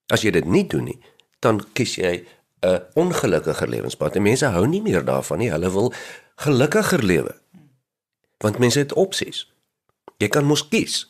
As 0.07 0.21
jy 0.21 0.31
dit 0.31 0.45
nie 0.45 0.67
doen 0.67 0.83
nie 0.83 0.99
dan 1.39 1.61
kies 1.73 1.95
jy 1.95 2.25
'n 2.61 2.81
ongelukkiger 2.93 3.69
lewenspad. 3.69 4.15
En 4.15 4.21
mense 4.21 4.45
hou 4.45 4.67
nie 4.67 4.81
meer 4.81 5.05
daarvan 5.05 5.37
nie. 5.37 5.51
Hulle 5.51 5.71
wil 5.71 5.93
gelukkiger 6.39 7.03
lewe. 7.03 7.35
Want 8.37 8.59
mense 8.59 8.79
het 8.79 8.93
opsies. 8.93 9.43
Jy 10.17 10.27
kan 10.31 10.47
mos 10.47 10.67
kies. 10.67 11.09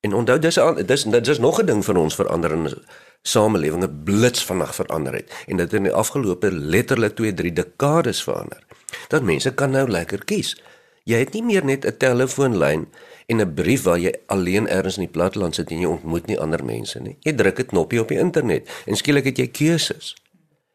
En 0.00 0.14
onthou 0.16 0.38
dis 0.40 0.58
dis 0.88 1.04
dit 1.04 1.28
is 1.28 1.38
nog 1.38 1.60
'n 1.60 1.66
ding 1.66 1.84
vir 1.84 1.96
ons 1.96 2.14
veranderende 2.14 2.82
samelewinge 3.22 3.90
blits 3.90 4.44
vinnig 4.44 4.74
verander 4.74 5.14
het 5.14 5.32
en 5.46 5.56
dit 5.56 5.72
in 5.72 5.82
die 5.82 5.92
afgelope 5.92 6.52
letterlik 6.52 7.16
2 7.16 7.34
3 7.34 7.52
dekades 7.52 8.22
verander. 8.22 8.62
Dat 9.08 9.22
mense 9.22 9.54
kan 9.54 9.70
nou 9.70 9.88
lekker 9.88 10.24
kies. 10.24 10.62
Jy 11.04 11.18
het 11.18 11.32
nie 11.32 11.42
meer 11.42 11.64
net 11.64 11.84
'n 11.84 11.96
telefoonlyn 11.96 12.88
en 13.26 13.40
'n 13.40 13.54
brief 13.54 13.82
waar 13.82 13.98
jy 13.98 14.14
alleen 14.26 14.68
ergens 14.68 14.96
in 14.96 15.04
die 15.04 15.12
platteland 15.12 15.54
sit 15.54 15.70
en 15.70 15.78
jy 15.78 15.86
ontmoet 15.86 16.26
nie 16.26 16.40
ander 16.40 16.64
mense 16.64 17.00
nie. 17.00 17.16
Jy 17.20 17.32
druk 17.32 17.58
'n 17.58 17.66
knoppie 17.66 18.00
op 18.00 18.08
die 18.08 18.18
internet 18.18 18.68
en 18.86 18.96
skielik 18.96 19.24
het 19.24 19.36
jy 19.36 19.48
keuses. 19.48 20.16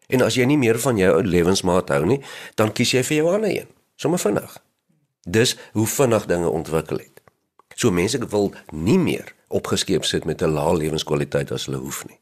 En 0.08 0.22
as 0.22 0.36
jy 0.36 0.44
nie 0.44 0.58
meer 0.58 0.80
van 0.80 0.98
jou 0.98 1.24
lewensmaat 1.24 1.90
hou 1.90 2.06
nie, 2.06 2.22
dan 2.56 2.72
kies 2.72 2.92
jy 2.92 3.04
vir 3.04 3.18
jou 3.18 3.34
ander 3.34 3.50
een, 3.50 3.68
sommer 4.00 4.20
vinnig. 4.20 4.58
Dis 5.28 5.58
hoe 5.72 5.88
vinnig 5.88 6.26
dinge 6.26 6.50
ontwikkel 6.50 6.98
het. 7.04 7.22
So 7.76 7.92
mense 7.92 8.20
wil 8.32 8.54
nie 8.72 8.98
meer 9.00 9.36
opgeskeep 9.48 10.06
sit 10.06 10.26
met 10.26 10.42
'n 10.42 10.56
lae 10.56 10.78
lewenskwaliteit 10.78 11.52
as 11.52 11.66
hulle 11.66 11.78
hoef 11.78 12.06
nie. 12.08 12.20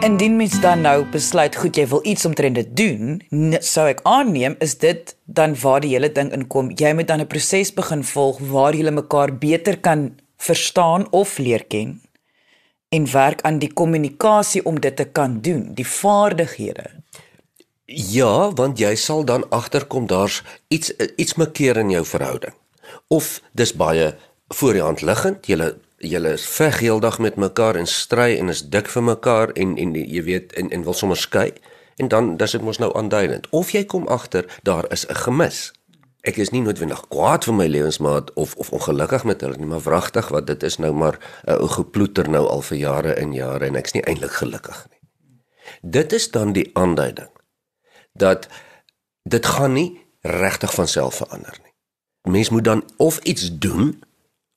Indien 0.00 0.36
mens 0.36 0.60
dan 0.60 0.80
nou 0.80 1.04
besluit 1.10 1.56
goed 1.56 1.76
jy 1.76 1.86
wil 1.88 2.00
iets 2.06 2.24
omtrent 2.24 2.54
dit 2.54 2.76
doen, 2.76 3.22
sou 3.60 3.88
ek 3.88 4.00
aanneem 4.02 4.54
is 4.58 4.78
dit 4.78 5.16
dan 5.24 5.60
waar 5.60 5.80
die 5.80 5.90
hele 5.90 6.12
ding 6.12 6.32
inkom. 6.32 6.70
Jy 6.70 6.92
moet 6.94 7.06
dan 7.06 7.20
'n 7.20 7.26
proses 7.26 7.74
begin 7.74 8.04
volg 8.04 8.38
waar 8.38 8.74
jy 8.74 8.90
mekaar 8.90 9.38
beter 9.38 9.80
kan 9.80 10.14
verstaan 10.36 11.12
of 11.12 11.38
leer 11.38 11.64
ken 11.64 12.05
en 12.88 13.10
werk 13.10 13.42
aan 13.42 13.58
die 13.58 13.72
kommunikasie 13.72 14.64
om 14.64 14.80
dit 14.80 14.96
te 14.96 15.04
kan 15.04 15.40
doen, 15.40 15.74
die 15.74 15.86
vaardighede. 15.86 16.90
Ja, 17.86 18.50
want 18.54 18.78
jy 18.78 18.94
sal 18.94 19.24
dan 19.24 19.48
agterkom 19.50 20.06
daar's 20.06 20.42
iets 20.68 20.92
iets 21.16 21.34
mekeer 21.34 21.76
in 21.76 21.90
jou 21.90 22.04
verhouding. 22.04 22.54
Of 23.08 23.40
dis 23.52 23.74
baie 23.74 24.14
voor 24.48 24.72
die 24.72 24.82
hand 24.82 25.02
liggend, 25.02 25.46
jy 25.46 25.74
julle 25.98 26.32
is 26.36 26.44
veg 26.46 26.78
heeldag 26.80 27.18
met 27.18 27.36
mekaar 27.36 27.76
en 27.76 27.86
stry 27.86 28.36
en 28.36 28.52
is 28.52 28.62
dik 28.68 28.88
vir 28.92 29.02
mekaar 29.02 29.52
en 29.56 29.76
en 29.80 29.94
jy 29.96 30.22
weet 30.22 30.52
en 30.52 30.70
en 30.70 30.84
wil 30.84 30.94
sommer 30.94 31.16
skei 31.16 31.52
en 31.96 32.08
dan 32.08 32.36
dis 32.36 32.52
dit 32.52 32.62
mos 32.62 32.78
nou 32.78 32.90
aanduidend 32.98 33.48
of 33.50 33.70
jy 33.72 33.84
kom 33.84 34.08
agter 34.08 34.44
daar 34.62 34.90
is 34.92 35.06
'n 35.08 35.14
gemis. 35.14 35.72
Ek 36.26 36.40
is 36.42 36.50
nie 36.50 36.62
noodwendig 36.64 37.04
kwaad 37.12 37.44
vir 37.46 37.54
my 37.54 37.66
lewensmaat 37.70 38.32
of 38.34 38.56
of 38.58 38.72
ongelukkig 38.74 39.24
met 39.30 39.44
hulle 39.44 39.60
nie, 39.60 39.68
maar 39.70 39.84
wragtig 39.84 40.28
wat 40.34 40.48
dit 40.48 40.62
is 40.66 40.78
nou 40.82 40.92
maar 40.92 41.18
'n 41.46 41.60
ou 41.62 41.68
geploeter 41.68 42.30
nou 42.30 42.46
al 42.46 42.62
vir 42.62 42.78
jare 42.78 43.12
en 43.14 43.32
jare 43.32 43.66
en 43.66 43.76
ek's 43.76 43.94
nie 43.94 44.02
eintlik 44.02 44.34
gelukkig 44.42 44.86
nie. 44.90 45.02
Dit 45.82 46.12
is 46.12 46.30
dan 46.30 46.52
die 46.52 46.70
aanduiding 46.74 47.30
dat 48.12 48.48
dit 49.22 49.46
gaan 49.46 49.72
nie 49.72 50.06
regtig 50.20 50.74
van 50.74 50.88
self 50.88 51.14
verander 51.14 51.58
nie. 51.62 51.74
Mens 52.32 52.48
moet 52.48 52.64
dan 52.64 52.84
of 52.96 53.18
iets 53.18 53.58
doen 53.58 54.02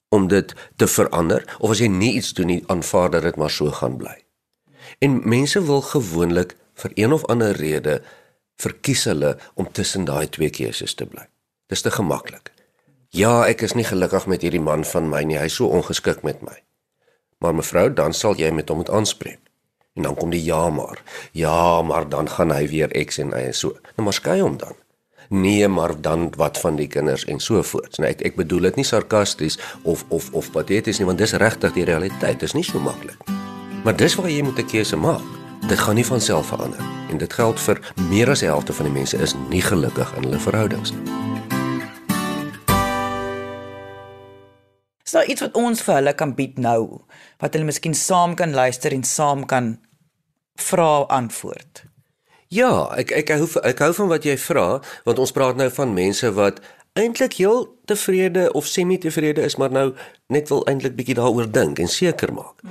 om 0.09 0.27
dit 0.27 0.53
te 0.75 0.87
verander 0.87 1.55
of 1.59 1.69
as 1.69 1.79
jy 1.79 1.87
nie 1.87 2.13
iets 2.13 2.33
doen 2.33 2.45
nie, 2.45 2.63
aanvaar 2.67 3.09
dat 3.09 3.21
dit 3.21 3.35
maar 3.35 3.49
so 3.49 3.71
gaan 3.71 3.97
bly. 3.97 4.25
En 4.99 5.21
mense 5.29 5.61
wil 5.65 5.81
gewoonlik 5.81 6.55
vir 6.73 6.91
een 6.93 7.13
of 7.13 7.25
ander 7.25 7.51
rede 7.51 8.01
verkies 8.55 9.03
hulle 9.03 9.37
om 9.53 9.71
tussen 9.71 10.05
daai 10.05 10.29
twee 10.29 10.49
keuses 10.49 10.93
te 10.93 11.05
bly. 11.05 11.27
Dis 11.69 11.85
te 11.85 11.91
gemaklik. 11.93 12.51
Ja, 13.13 13.45
ek 13.45 13.61
is 13.65 13.75
nie 13.77 13.85
gelukkig 13.85 14.25
met 14.29 14.41
hierdie 14.45 14.61
man 14.61 14.83
van 14.85 15.09
my 15.09 15.21
nie. 15.25 15.37
Hy's 15.37 15.59
so 15.61 15.69
ongeskik 15.69 16.25
met 16.25 16.41
my. 16.45 16.57
Maar 17.39 17.55
mevrou, 17.61 17.87
dan 17.93 18.13
sal 18.13 18.37
jy 18.37 18.51
met 18.51 18.69
hom 18.69 18.81
moet 18.81 18.89
aanspreek. 18.89 19.39
En 19.95 20.05
dan 20.09 20.17
kom 20.17 20.33
die 20.33 20.43
ja 20.43 20.69
maar. 20.69 21.01
Ja, 21.31 21.81
maar 21.81 22.09
dan 22.09 22.29
gaan 22.29 22.53
hy 22.53 22.67
weer 22.67 22.93
X 23.05 23.21
en 23.21 23.33
Y 23.33 23.49
en 23.51 23.57
so. 23.57 23.77
Nou 23.95 24.09
maar 24.09 24.17
skei 24.17 24.41
hom 24.41 24.57
dan 24.57 24.77
nee 25.29 25.67
maar 25.67 26.01
dan 26.01 26.33
wat 26.37 26.57
van 26.59 26.75
die 26.75 26.87
kinders 26.87 27.25
en 27.25 27.39
so 27.39 27.61
voort. 27.61 27.97
Nou 27.97 28.09
ek 28.09 28.21
ek 28.25 28.35
bedoel 28.35 28.69
dit 28.69 28.81
nie 28.81 28.85
sarkasties 28.85 29.59
of 29.83 30.05
of 30.09 30.31
of 30.33 30.51
pateties 30.51 30.97
nie 30.97 31.05
want 31.05 31.21
dis 31.21 31.37
regtig 31.37 31.73
die 31.77 31.85
realiteit. 31.85 32.39
Dit 32.39 32.49
is 32.49 32.57
nie 32.57 32.65
so 32.65 32.79
maklik. 32.79 33.21
Maar 33.83 33.95
dis 33.95 34.15
waar 34.15 34.29
jy 34.29 34.41
moet 34.41 34.59
'n 34.59 34.65
keuse 34.65 34.95
maak. 34.95 35.21
Dit 35.67 35.79
gaan 35.79 35.95
nie 35.95 36.05
van 36.05 36.21
self 36.21 36.47
verander 36.47 36.81
en 37.09 37.17
dit 37.17 37.33
geld 37.33 37.59
vir 37.59 37.93
meer 38.09 38.29
as 38.29 38.39
die 38.39 38.49
helfte 38.49 38.73
van 38.73 38.85
die 38.85 38.93
mense 38.93 39.17
is 39.17 39.35
nie 39.49 39.61
gelukkig 39.61 40.15
in 40.15 40.23
hulle 40.23 40.39
verhoudings 40.39 40.91
nie. 40.91 41.28
Is 45.09 45.13
daar 45.13 45.25
iets 45.25 45.41
wat 45.41 45.55
ons 45.57 45.79
vir 45.81 45.95
hulle 45.95 46.11
kan 46.13 46.35
bied 46.37 46.59
nou 46.61 46.81
wat 47.41 47.55
hulle 47.57 47.65
miskien 47.65 47.95
saam 47.97 48.35
kan 48.37 48.51
luister 48.53 48.93
en 48.93 49.01
saam 49.03 49.39
kan 49.49 49.69
vra 50.61 51.07
antwoord? 51.15 51.81
Ja, 52.53 52.93
ek 52.93 53.15
ek 53.17 53.31
hou 53.33 53.47
ek 53.65 53.81
hou 53.81 53.87
van 53.97 54.11
wat 54.11 54.27
jy 54.29 54.35
vra 54.37 54.65
want 55.07 55.21
ons 55.23 55.33
praat 55.33 55.57
nou 55.57 55.65
van 55.73 55.95
mense 55.97 56.29
wat 56.37 56.59
eintlik 56.93 57.39
heel 57.41 57.65
tevrede 57.89 58.43
of 58.53 58.69
semi-tevrede 58.69 59.47
is 59.49 59.57
maar 59.57 59.73
nou 59.73 59.87
net 60.29 60.53
wil 60.53 60.61
eintlik 60.69 60.93
bietjie 60.99 61.17
daaroor 61.17 61.49
dink 61.57 61.81
en 61.81 61.89
seker 61.89 62.29
maak. 62.29 62.61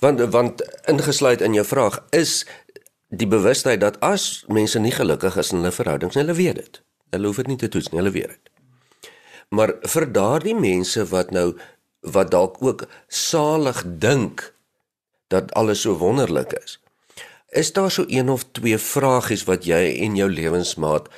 Want 0.00 0.24
want 0.32 0.64
ingesluit 0.88 1.44
in 1.44 1.58
jou 1.58 1.66
vraag 1.68 2.00
is 2.16 2.46
die 3.12 3.28
bewustheid 3.28 3.84
dat 3.84 4.00
as 4.00 4.46
mense 4.48 4.80
nie 4.80 4.96
gelukkig 4.96 5.36
is 5.36 5.52
in 5.52 5.60
hulle 5.60 5.76
verhoudings, 5.82 6.16
hulle 6.16 6.38
weet 6.40 6.64
dit. 6.64 6.82
Hulle 7.12 7.28
hoef 7.28 7.44
dit 7.44 7.52
nie 7.52 7.60
te 7.60 7.68
toets 7.68 7.92
nie, 7.92 8.00
hulle 8.00 8.16
weet 8.16 8.32
dit. 8.32 8.51
Maar 9.52 9.74
vir 9.94 10.08
daardie 10.12 10.56
mense 10.56 11.04
wat 11.12 11.30
nou 11.30 11.52
wat 12.02 12.32
dalk 12.32 12.56
ook 12.64 12.86
salig 13.06 13.82
dink 13.86 14.48
dat 15.30 15.52
alles 15.54 15.84
so 15.84 15.94
wonderlik 16.00 16.52
is. 16.58 16.80
Is 17.48 17.72
daar 17.72 17.90
so 17.90 18.04
een 18.08 18.30
of 18.32 18.44
twee 18.52 18.78
vragies 18.78 19.44
wat 19.44 19.68
jy 19.68 20.00
en 20.02 20.16
jou 20.16 20.28
lewensmaat 20.30 21.08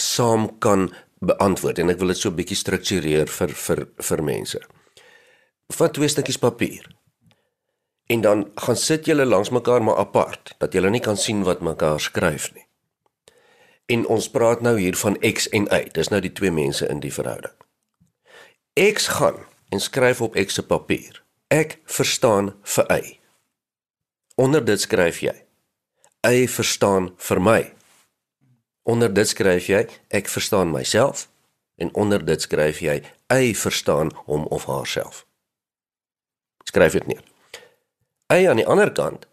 saam 0.00 0.48
kan 0.58 0.88
beantwoord 1.18 1.78
en 1.82 1.92
ek 1.92 1.98
wil 2.00 2.14
dit 2.14 2.20
so 2.22 2.30
'n 2.30 2.38
bietjie 2.38 2.56
struktureer 2.56 3.28
vir 3.28 3.50
vir 3.66 3.86
vir 3.98 4.22
mense. 4.22 4.60
Vat 5.68 5.92
twee 5.94 6.08
stukkies 6.08 6.38
papier. 6.38 6.86
En 8.06 8.20
dan 8.20 8.50
gaan 8.54 8.76
sit 8.76 9.06
julle 9.06 9.24
langs 9.24 9.50
mekaar 9.50 9.82
maar 9.82 9.96
apart 9.96 10.54
dat 10.58 10.72
julle 10.72 10.90
nie 10.90 11.00
kan 11.00 11.16
sien 11.16 11.42
wat 11.42 11.60
mekaar 11.60 12.00
skryf 12.00 12.54
nie. 12.54 12.66
En 13.86 14.06
ons 14.06 14.30
praat 14.30 14.60
nou 14.60 14.78
hier 14.78 14.96
van 14.96 15.18
X 15.18 15.48
en 15.48 15.66
Y. 15.70 15.88
Dis 15.92 16.08
nou 16.08 16.20
die 16.20 16.32
twee 16.32 16.50
mense 16.50 16.88
in 16.88 17.00
die 17.00 17.12
verhouding. 17.12 17.59
X 18.78 19.06
gaan 19.06 19.46
en 19.68 19.80
skryf 19.80 20.20
op 20.20 20.34
X 20.34 20.54
se 20.54 20.66
papier. 20.66 21.22
Ek 21.46 21.78
verstaan 21.84 22.54
vir 22.62 22.86
Y. 22.98 23.18
Onder 24.34 24.64
dit 24.64 24.80
skryf 24.80 25.20
jy 25.20 25.34
hy 26.20 26.44
verstaan 26.48 27.14
vir 27.16 27.40
my. 27.40 27.60
Onder 28.82 29.12
dit 29.12 29.28
skryf 29.28 29.66
jy 29.72 29.86
ek 30.12 30.28
verstaan 30.28 30.70
myself 30.72 31.28
en 31.80 31.94
onder 31.94 32.24
dit 32.24 32.42
skryf 32.42 32.82
jy 32.84 33.00
hy 33.32 33.54
verstaan 33.56 34.12
hom 34.28 34.44
of 34.52 34.68
haarself. 34.68 35.24
Skryf 36.68 36.92
dit 36.98 37.06
neer. 37.06 37.24
Hy 38.30 38.44
aan 38.46 38.60
die 38.60 38.68
ander 38.68 38.92
kant 38.92 39.26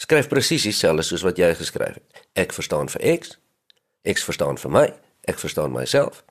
skryf 0.00 0.26
presies 0.32 0.64
dieselfde 0.66 1.04
soos 1.06 1.22
wat 1.22 1.38
jy 1.38 1.52
geskryf 1.54 2.00
het. 2.00 2.24
Ek 2.34 2.56
verstaan 2.56 2.90
vir 2.90 3.04
X, 3.20 3.36
X 4.08 4.24
verstaan 4.26 4.58
vir 4.58 4.74
my, 4.74 4.88
ek 5.30 5.38
verstaan 5.38 5.76
myself, 5.76 6.24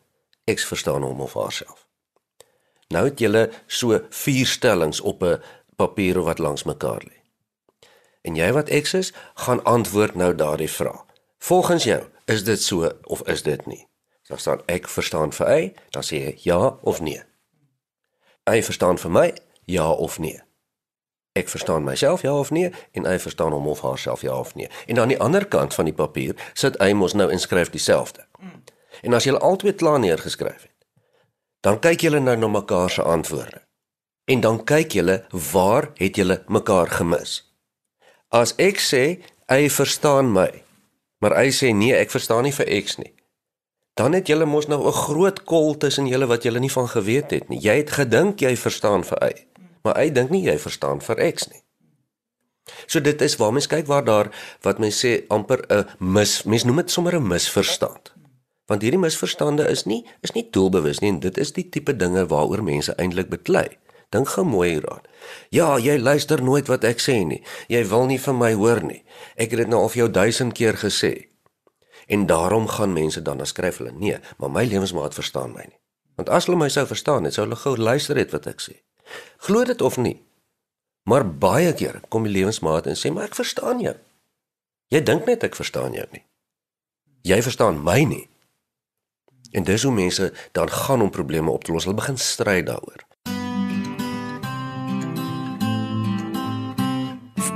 X 0.49 0.65
verstaan 0.67 1.05
hom 1.07 1.21
of 1.23 1.37
haarself. 1.39 1.85
Nou 2.91 3.05
het 3.07 3.19
jy 3.19 3.47
so 3.67 3.99
vier 4.09 4.47
stellings 4.47 5.01
op 5.01 5.23
'n 5.23 5.41
papier 5.75 6.21
wat 6.21 6.39
langs 6.39 6.63
mekaar 6.63 7.03
lê. 7.03 7.17
En 8.21 8.35
jy 8.35 8.51
wat 8.51 8.69
X 8.69 8.93
is, 8.93 9.13
gaan 9.33 9.63
antwoord 9.63 10.15
nou 10.15 10.35
daardie 10.35 10.69
vraag. 10.69 11.05
Volgens 11.39 11.83
jou, 11.83 12.03
is 12.25 12.43
dit 12.43 12.61
so 12.61 12.91
of 13.03 13.27
is 13.27 13.43
dit 13.43 13.65
nie? 13.65 13.87
So 14.21 14.35
staan 14.35 14.61
ek 14.65 14.87
verstaan 14.87 15.31
vir 15.31 15.47
hy, 15.47 15.73
dan 15.89 16.03
sê 16.03 16.15
jy 16.15 16.37
ja 16.43 16.77
of 16.81 17.01
nee. 17.01 17.23
Hy 18.49 18.61
verstaan 18.63 18.97
vir 18.97 19.11
my, 19.11 19.33
ja 19.65 19.91
of 19.91 20.19
nee. 20.19 20.41
Ek 21.33 21.49
verstaan 21.49 21.83
myself 21.83 22.21
ja 22.21 22.33
of 22.35 22.51
nee 22.51 22.73
en 22.91 23.05
hy 23.07 23.15
verstaan 23.19 23.53
hom 23.55 23.67
of 23.71 23.81
haarself 23.81 24.21
ja 24.21 24.35
of 24.35 24.55
nee. 24.55 24.67
En 24.87 24.99
aan 24.99 25.13
die 25.13 25.19
ander 25.19 25.45
kant 25.47 25.73
van 25.73 25.87
die 25.87 25.95
papier 25.95 26.35
sit 26.53 26.75
hy 26.83 26.91
mos 26.93 27.15
nou 27.15 27.29
en 27.31 27.39
skryf 27.39 27.71
dieselfde. 27.71 28.25
En 29.01 29.15
as 29.15 29.23
jy 29.23 29.37
albei 29.39 29.71
klaar 29.73 29.99
neergeskryf 30.03 30.67
het, 30.67 30.75
dan 31.61 31.79
kyk 31.79 32.01
julle 32.07 32.19
nou 32.19 32.35
na 32.37 32.47
mekaar 32.47 32.89
se 32.89 33.01
antwoorde. 33.01 33.61
En 34.25 34.41
dan 34.41 34.63
kyk 34.63 34.91
julle 34.97 35.25
waar 35.51 35.91
het 35.95 36.15
julle 36.15 36.43
mekaar 36.47 36.89
gemis? 36.89 37.41
As 38.29 38.53
ek 38.57 38.79
sê 38.79 39.21
hy 39.51 39.69
verstaan 39.69 40.31
my, 40.31 40.49
maar 41.21 41.35
hy 41.37 41.49
sê 41.53 41.73
nee, 41.75 41.95
ek 41.95 42.13
verstaan 42.13 42.47
nie 42.47 42.55
vir 42.55 42.69
X 42.81 42.97
nie. 43.01 43.11
Dan 43.99 44.15
het 44.15 44.29
julle 44.31 44.45
mos 44.45 44.67
nou 44.71 44.87
'n 44.87 45.01
groot 45.05 45.43
kol 45.43 45.77
tussen 45.77 46.07
julle 46.07 46.27
wat 46.27 46.43
julle 46.43 46.59
nie 46.59 46.71
van 46.71 46.87
geweet 46.87 47.31
het 47.31 47.49
nie. 47.49 47.59
Jy 47.59 47.75
het 47.75 47.91
gedink 47.91 48.39
jy 48.41 48.55
verstaan 48.55 49.03
vir 49.03 49.17
hy, 49.21 49.33
maar 49.83 49.97
hy 49.97 50.09
dink 50.09 50.29
nie 50.29 50.43
jy 50.45 50.57
verstaan 50.57 51.01
vir 51.01 51.33
X 51.33 51.49
nie. 51.49 51.61
So 52.87 52.99
dit 52.99 53.21
is 53.21 53.35
waar 53.35 53.51
mens 53.51 53.67
kyk 53.67 53.85
waar 53.87 54.03
daar 54.03 54.31
wat 54.61 54.79
mens 54.79 55.05
sê 55.05 55.25
amper 55.27 55.65
'n 55.69 55.85
mis, 55.99 56.43
mens 56.43 56.63
noem 56.63 56.75
dit 56.75 56.91
sommer 56.91 57.15
'n 57.15 57.27
misverstand. 57.27 58.13
Want 58.71 58.85
hierdie 58.85 59.01
misverstande 59.03 59.65
is 59.67 59.83
nie 59.83 60.05
is 60.23 60.31
nie 60.31 60.45
doelbewus 60.47 61.01
nie 61.03 61.11
en 61.11 61.19
dit 61.19 61.37
is 61.43 61.51
die 61.57 61.65
tipe 61.67 61.91
dinge 61.91 62.23
waaroor 62.31 62.63
mense 62.63 62.95
eintlik 62.95 63.27
beklei. 63.33 63.67
Dink 64.11 64.31
gou 64.31 64.45
mooi 64.47 64.69
hieraan. 64.73 65.03
Ja, 65.51 65.75
jy 65.79 65.97
luister 65.99 66.43
nooit 66.43 66.71
wat 66.71 66.87
ek 66.87 67.03
sê 67.03 67.17
nie. 67.27 67.41
Jy 67.71 67.83
wil 67.91 68.07
nie 68.07 68.19
vir 68.19 68.35
my 68.35 68.53
hoor 68.59 68.81
nie. 68.83 69.01
Ek 69.35 69.51
het 69.51 69.63
dit 69.63 69.71
nou 69.71 69.83
al 69.83 69.91
vir 69.91 70.03
jou 70.05 70.07
duisend 70.11 70.55
keer 70.55 70.79
gesê. 70.79 71.11
En 72.11 72.25
daarom 72.27 72.67
gaan 72.67 72.95
mense 72.95 73.21
dan 73.23 73.43
skryf 73.47 73.79
hulle 73.79 73.91
nee, 73.91 74.17
maar 74.39 74.51
my 74.51 74.65
lewensmaat 74.67 75.15
verstaan 75.15 75.51
my 75.55 75.67
nie. 75.67 75.79
Want 76.19 76.31
as 76.31 76.47
hulle 76.47 76.59
my 76.59 76.67
sou 76.71 76.83
verstaan 76.87 77.27
het, 77.27 77.35
sou 77.35 77.45
hulle 77.45 77.59
gou 77.59 77.77
luister 77.77 78.19
het 78.19 78.31
wat 78.35 78.47
ek 78.51 78.63
sê. 78.63 78.79
Glo 79.47 79.63
dit 79.67 79.81
of 79.81 79.99
nie. 79.99 80.17
Maar 81.07 81.27
baie 81.27 81.71
keer 81.73 82.01
kom 82.09 82.27
die 82.27 82.35
lewensmaat 82.35 82.87
en 82.87 82.95
sê, 82.95 83.11
"Maar 83.11 83.31
ek 83.31 83.35
verstaan 83.35 83.79
jou." 83.79 83.95
Jy 84.91 85.01
dink 85.03 85.25
net 85.25 85.43
ek 85.43 85.55
verstaan 85.55 85.93
jou 85.93 86.07
nie. 86.11 86.23
Jy 87.23 87.41
verstaan 87.41 87.83
my 87.83 88.03
nie. 88.03 88.27
En 89.51 89.63
dis 89.63 89.83
hoe 89.83 89.93
mense 89.93 90.33
dan 90.51 90.69
gaan 90.69 91.01
om 91.01 91.09
probleme 91.09 91.51
op 91.51 91.63
te 91.63 91.71
los. 91.71 91.83
Hulle 91.83 91.95
begin 91.95 92.17
stry 92.17 92.63
daaroor. 92.63 93.09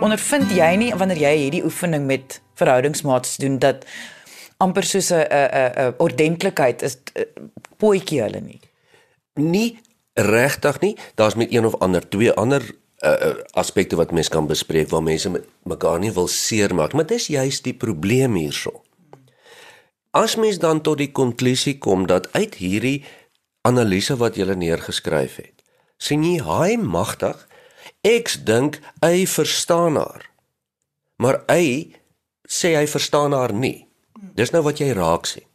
ondervind 0.05 0.51
jy 0.53 0.71
nie 0.79 0.91
wanneer 0.97 1.21
jy 1.23 1.33
hierdie 1.39 1.63
oefening 1.65 2.05
met 2.05 2.39
verhoudingsmaats 2.59 3.37
doen 3.41 3.57
dat 3.63 3.85
amper 4.63 4.83
soos 4.83 5.11
'n 5.11 5.23
'n 5.23 5.71
'n 5.85 5.93
ordentlikheid 5.97 6.81
is 6.81 6.97
pootjie 7.77 8.21
hulle 8.21 8.41
nie. 8.41 8.59
Nie 9.33 9.79
regtig 10.13 10.79
nie. 10.79 10.97
Daar's 11.15 11.35
met 11.35 11.51
een 11.51 11.65
of 11.65 11.75
ander 11.79 12.09
twee 12.09 12.31
ander 12.31 12.61
uh, 12.99 13.35
aspekte 13.51 13.95
wat 13.95 14.11
mense 14.11 14.29
kan 14.29 14.47
bespreek 14.47 14.89
waar 14.89 15.03
mense 15.03 15.43
mekaar 15.63 15.99
nie 15.99 16.11
wil 16.11 16.27
seermaak, 16.27 16.93
maar 16.93 17.05
dis 17.05 17.27
juist 17.27 17.63
die 17.63 17.73
probleem 17.73 18.35
hierso. 18.35 18.84
As 20.15 20.37
mens 20.39 20.61
dan 20.63 20.79
tot 20.81 21.01
die 21.01 21.11
konklusie 21.11 21.75
kom 21.77 22.05
dat 22.07 22.29
uit 22.31 22.55
hierdie 22.55 23.03
analise 23.67 24.15
wat 24.15 24.37
jy 24.39 24.47
neergeskryf 24.55 25.35
het, 25.41 25.63
sien 25.99 26.23
jy 26.23 26.39
hy 26.39 26.77
magtig 26.79 27.41
ek 28.05 28.31
dink 28.47 28.79
hy 29.03 29.25
verstaan 29.27 29.99
haar. 29.99 30.23
Maar 31.19 31.41
hy 31.51 31.95
sê 32.47 32.75
hy 32.77 32.85
verstaan 32.87 33.35
haar 33.35 33.51
nie. 33.51 33.87
Dis 34.35 34.53
nou 34.55 34.63
wat 34.63 34.79
jy 34.79 34.93
raak 34.95 35.27
sien. 35.27 35.47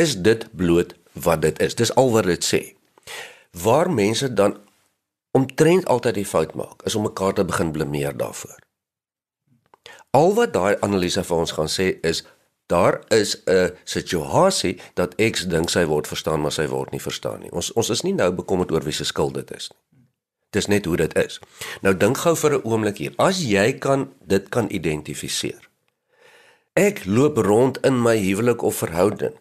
Is 0.00 0.16
dit 0.16 0.46
bloot 0.56 0.94
wat 1.12 1.42
dit 1.44 1.60
is? 1.60 1.76
Dis 1.76 1.92
al 1.96 2.12
wat 2.12 2.28
dit 2.28 2.44
sê. 2.44 2.62
Waar 3.52 3.90
mense 3.92 4.28
dan 4.32 4.56
omtrent 5.36 5.84
altyd 5.92 6.22
die 6.22 6.28
fout 6.28 6.54
maak, 6.56 6.80
is 6.88 6.96
om 6.96 7.04
mekaar 7.04 7.36
te 7.36 7.44
begin 7.44 7.72
blameer 7.72 8.16
daarvoor. 8.16 8.56
Al 10.16 10.32
wat 10.36 10.52
daai 10.56 10.80
analise 10.80 11.24
vir 11.24 11.36
ons 11.36 11.52
gaan 11.52 11.68
sê 11.68 11.90
is 12.00 12.24
daar 12.66 13.04
is 13.08 13.42
'n 13.44 13.76
situasie 13.84 14.80
dat 14.94 15.14
X 15.14 15.46
dink 15.46 15.68
sy 15.70 15.84
word 15.84 16.06
verstaan, 16.06 16.40
maar 16.40 16.52
sy 16.52 16.66
word 16.66 16.90
nie 16.90 17.00
verstaan 17.00 17.40
nie. 17.40 17.50
Ons 17.50 17.72
ons 17.72 17.90
is 17.90 18.02
nie 18.02 18.14
nou 18.14 18.32
bekommerd 18.32 18.72
oor 18.72 18.82
wie 18.82 18.92
se 18.92 19.04
skuld 19.04 19.34
dit 19.34 19.54
is 19.56 19.70
nie. 19.70 19.78
Dis 20.50 20.66
net 20.66 20.84
hoe 20.84 20.96
dit 20.96 21.16
is. 21.18 21.40
Nou 21.82 21.96
dink 21.96 22.16
gou 22.16 22.36
vir 22.36 22.52
'n 22.54 22.64
oomblik 22.64 22.98
hier. 22.98 23.12
As 23.16 23.42
jy 23.42 23.78
kan 23.78 24.12
dit 24.26 24.48
kan 24.48 24.70
identifiseer. 24.70 25.68
Ek 26.72 27.04
loop 27.04 27.36
rond 27.36 27.78
in 27.84 28.02
my 28.02 28.16
huwelik 28.18 28.62
of 28.62 28.76
verhouding 28.76 29.34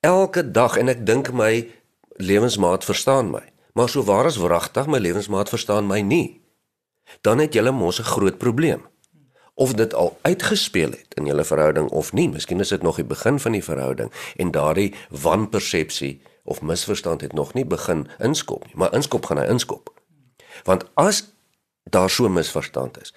elke 0.00 0.50
dag 0.50 0.76
en 0.76 0.88
ek 0.88 1.06
dink 1.06 1.32
my 1.32 1.68
lewensmaat 2.16 2.84
verstaan 2.84 3.30
my. 3.30 3.42
Maar 3.72 3.88
sou 3.88 4.04
waar 4.04 4.26
as 4.26 4.36
wragtig 4.36 4.86
my 4.86 4.98
lewensmaat 4.98 5.48
verstaan 5.48 5.86
my 5.86 6.00
nie. 6.00 6.40
Dan 7.22 7.38
het 7.38 7.54
jy 7.54 7.70
mos 7.70 8.00
'n 8.00 8.04
groot 8.04 8.38
probleem. 8.38 8.86
Of 9.58 9.74
dit 9.74 9.94
al 9.94 10.12
uitgespeel 10.22 10.94
het 10.94 11.16
in 11.18 11.26
julle 11.26 11.44
verhouding 11.44 11.88
of 11.90 12.12
nie, 12.14 12.28
miskien 12.30 12.62
is 12.62 12.70
dit 12.70 12.82
nog 12.86 13.00
die 13.00 13.06
begin 13.08 13.40
van 13.42 13.56
die 13.56 13.64
verhouding 13.64 14.12
en 14.36 14.52
daardie 14.54 14.92
wanpersepsie 15.10 16.20
of 16.46 16.62
misverstand 16.62 17.24
het 17.26 17.34
nog 17.34 17.54
nie 17.58 17.64
begin 17.66 18.06
inskop 18.22 18.66
nie, 18.66 18.76
maar 18.78 18.94
inskop 18.94 19.26
gaan 19.26 19.42
hy 19.42 19.48
inskop. 19.50 19.90
Want 20.64 20.86
as 20.94 21.24
daar 21.90 22.10
so 22.10 22.30
misverstand 22.30 23.00
is, 23.02 23.12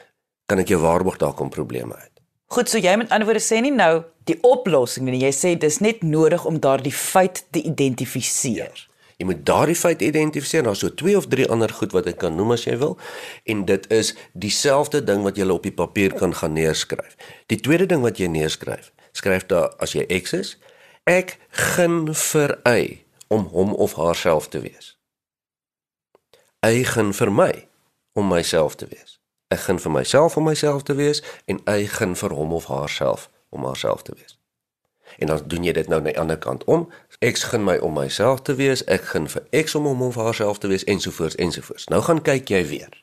kan 0.49 0.59
ek 0.59 0.73
jou 0.73 0.81
waarborg 0.81 1.21
daar 1.21 1.37
kom 1.37 1.53
probleme 1.53 1.95
uit. 1.95 2.09
Goed, 2.51 2.69
so 2.69 2.81
jy 2.81 2.97
met 2.99 3.13
ander 3.13 3.29
woorde 3.29 3.43
sê 3.45 3.61
nie 3.63 3.71
nou 3.71 4.01
die 4.27 4.35
oplossing 4.43 5.07
nie. 5.07 5.21
Jy 5.21 5.31
sê 5.35 5.51
dis 5.59 5.79
net 5.79 6.01
nodig 6.03 6.43
om 6.45 6.59
daardie 6.59 6.95
feit 6.95 7.45
te 7.53 7.61
identifiseer. 7.63 8.73
Ja. 8.73 8.90
Jy 9.21 9.27
moet 9.29 9.43
daardie 9.45 9.77
feit 9.77 10.01
identifiseer. 10.01 10.65
Daar's 10.65 10.81
so 10.81 10.89
twee 10.97 11.13
of 11.17 11.29
drie 11.29 11.45
ander 11.53 11.69
goed 11.69 11.93
wat 11.93 12.09
ek 12.09 12.17
kan 12.23 12.33
noem 12.35 12.55
as 12.57 12.65
jy 12.65 12.73
wil. 12.81 12.97
En 13.45 13.65
dit 13.69 13.85
is 13.93 14.15
dieselfde 14.33 15.03
ding 15.05 15.21
wat 15.27 15.37
jy 15.37 15.45
op 15.53 15.67
die 15.67 15.75
papier 15.75 16.15
kan 16.17 16.33
gaan 16.35 16.57
neerskryf. 16.57 17.13
Die 17.53 17.59
tweede 17.61 17.85
ding 17.85 18.01
wat 18.01 18.17
jy 18.17 18.31
neerskryf, 18.33 18.89
skryf 19.13 19.45
daar 19.51 19.69
as 19.77 19.93
jy 19.93 20.07
X 20.21 20.33
is, 20.37 20.55
ek 21.05 21.37
gun 21.75 22.09
vir 22.09 22.57
y 22.65 23.05
om 23.29 23.45
hom 23.53 23.77
of 23.77 23.93
haarself 24.01 24.49
te 24.49 24.63
wees 24.65 24.95
eigen 26.61 27.13
vir 27.13 27.31
my 27.33 27.67
om 28.13 28.27
myself 28.27 28.75
te 28.75 28.85
wees. 28.85 29.17
Ek 29.49 29.65
gun 29.65 29.79
vir 29.81 29.91
myself 29.91 30.37
om 30.37 30.45
myself 30.45 30.85
te 30.85 30.93
wees 30.95 31.23
en 31.49 31.61
eigen 31.65 32.13
vir 32.15 32.35
hom 32.37 32.53
of 32.53 32.69
haarself 32.69 33.29
om 33.49 33.65
haarself 33.65 34.05
te 34.05 34.13
wees. 34.15 34.37
En 35.21 35.29
dan 35.29 35.41
doen 35.45 35.63
jy 35.67 35.73
dit 35.77 35.87
nou 35.87 35.99
aan 36.01 36.09
die 36.09 36.17
ander 36.19 36.39
kant 36.41 36.63
om. 36.65 36.87
Ek 37.21 37.37
gun 37.51 37.63
my 37.63 37.77
om 37.85 37.93
myself 37.93 38.41
te 38.47 38.55
wees, 38.57 38.81
ek 38.89 39.05
gun 39.13 39.29
vir 39.29 39.45
X 39.63 39.75
om 39.77 39.85
hom 39.85 40.01
of 40.09 40.17
haarself 40.17 40.59
te 40.59 40.71
wees 40.71 40.85
ensovoorts 40.89 41.37
ensovoorts. 41.37 41.87
Nou 41.93 42.01
gaan 42.01 42.23
kyk 42.25 42.49
jy 42.49 42.63
weer. 42.67 42.95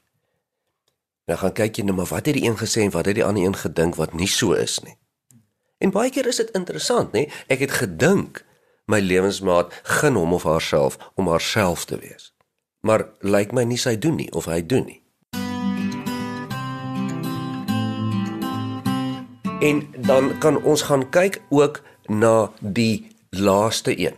Nou 1.31 1.38
gaan 1.38 1.54
kyk 1.54 1.78
jy 1.78 1.87
nou 1.87 1.96
maar 1.96 2.11
wat 2.11 2.26
het 2.26 2.35
die 2.35 2.46
een 2.48 2.59
gesê 2.59 2.88
en 2.88 2.94
wat 2.96 3.07
het 3.07 3.20
die 3.20 3.24
ander 3.24 3.44
een 3.44 3.57
gedink 3.57 4.00
wat 4.00 4.16
nie 4.18 4.31
so 4.31 4.57
is 4.59 4.81
nie. 4.83 4.96
En 5.78 5.94
baie 5.94 6.11
keer 6.11 6.26
is 6.26 6.42
dit 6.42 6.50
interessant, 6.59 7.14
nê? 7.14 7.28
Ek 7.46 7.62
het 7.62 7.78
gedink 7.78 8.42
my 8.90 8.98
lewensmaat 8.98 9.70
gun 10.00 10.18
hom 10.18 10.35
of 10.35 10.48
haarself 10.48 10.98
om 11.14 11.31
haarself 11.31 11.87
te 11.87 12.00
wees 12.02 12.33
maar 12.81 13.09
lyk 13.20 13.52
my 13.52 13.64
nie 13.66 13.78
sy 13.81 13.96
doen 13.98 14.18
nie 14.20 14.31
of 14.33 14.46
hy 14.50 14.62
doen 14.66 14.87
nie. 14.88 15.02
En 19.59 19.83
dan 20.07 20.31
kan 20.38 20.61
ons 20.62 20.85
gaan 20.87 21.09
kyk 21.11 21.40
ook 21.50 21.83
na 22.08 22.50
die 22.60 23.08
laaste 23.30 23.92
een. 23.98 24.16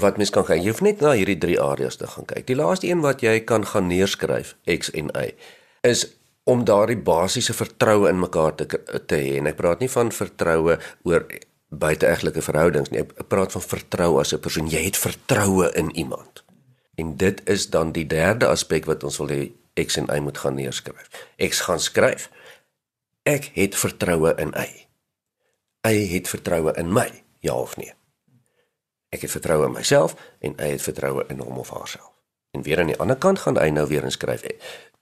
Wat 0.00 0.16
mens 0.16 0.30
kan 0.30 0.44
kyk, 0.44 0.62
jy 0.62 0.72
hoef 0.72 0.80
net 0.80 1.02
na 1.04 1.12
hierdie 1.12 1.38
drie 1.38 1.58
areas 1.60 1.96
te 2.00 2.08
gaan 2.08 2.24
kyk. 2.24 2.46
Die 2.48 2.56
laaste 2.56 2.88
een 2.88 3.02
wat 3.04 3.22
jy 3.24 3.40
kan 3.44 3.66
gaan 3.66 3.90
neerskryf 3.90 4.54
X 4.64 4.92
en 4.96 5.12
Y 5.14 5.34
is 5.86 6.06
om 6.48 6.64
daardie 6.64 6.98
basiese 6.98 7.54
vertroue 7.54 8.08
in 8.08 8.18
mekaar 8.20 8.54
te 8.54 8.66
te 8.66 9.16
hê. 9.16 9.38
En 9.38 9.48
ek 9.50 9.58
praat 9.60 9.80
nie 9.80 9.90
van 9.92 10.12
vertroue 10.12 10.78
oor 11.08 11.26
buiteegtelike 11.70 12.42
verhoudings 12.42 12.90
nie. 12.90 13.04
Ek 13.04 13.28
praat 13.30 13.52
van 13.54 13.62
vertroue 13.62 14.20
as 14.20 14.32
'n 14.34 14.40
persoon. 14.40 14.68
Jy 14.68 14.84
het 14.84 14.96
vertroue 14.96 15.70
in 15.74 15.90
iemand. 15.96 16.44
En 16.96 17.16
dit 17.16 17.40
is 17.44 17.70
dan 17.70 17.92
die 17.92 18.06
derde 18.06 18.46
aspek 18.46 18.84
wat 18.84 19.04
ons 19.04 19.18
wil 19.18 19.28
hê 19.28 19.52
X 19.74 19.96
en 19.96 20.08
Y 20.10 20.20
moet 20.20 20.38
gaan 20.38 20.54
neerskryf. 20.54 21.08
X 21.38 21.60
gaan 21.60 21.80
skryf: 21.80 22.30
Ek 23.22 23.50
het 23.54 23.76
vertroue 23.76 24.34
in 24.36 24.52
Y. 24.56 24.89
Y 25.88 26.06
het 26.14 26.28
vertroue 26.28 26.74
in 26.76 26.92
my, 26.92 27.08
ja 27.40 27.54
of 27.54 27.76
nee? 27.76 27.92
Ek 29.08 29.24
het 29.24 29.30
vertroue 29.30 29.66
in 29.66 29.72
myself 29.72 30.14
en 30.38 30.54
Y 30.58 30.70
het 30.76 30.82
vertroue 30.82 31.24
in 31.28 31.40
hom 31.40 31.58
of 31.58 31.70
haarself. 31.70 32.12
En 32.50 32.62
weer 32.62 32.80
aan 32.80 32.92
die 32.92 32.98
ander 32.98 33.16
kant 33.16 33.38
gaan 33.38 33.58
hy 33.58 33.70
nou 33.70 33.86
weer 33.88 34.04
inskryf: 34.04 34.42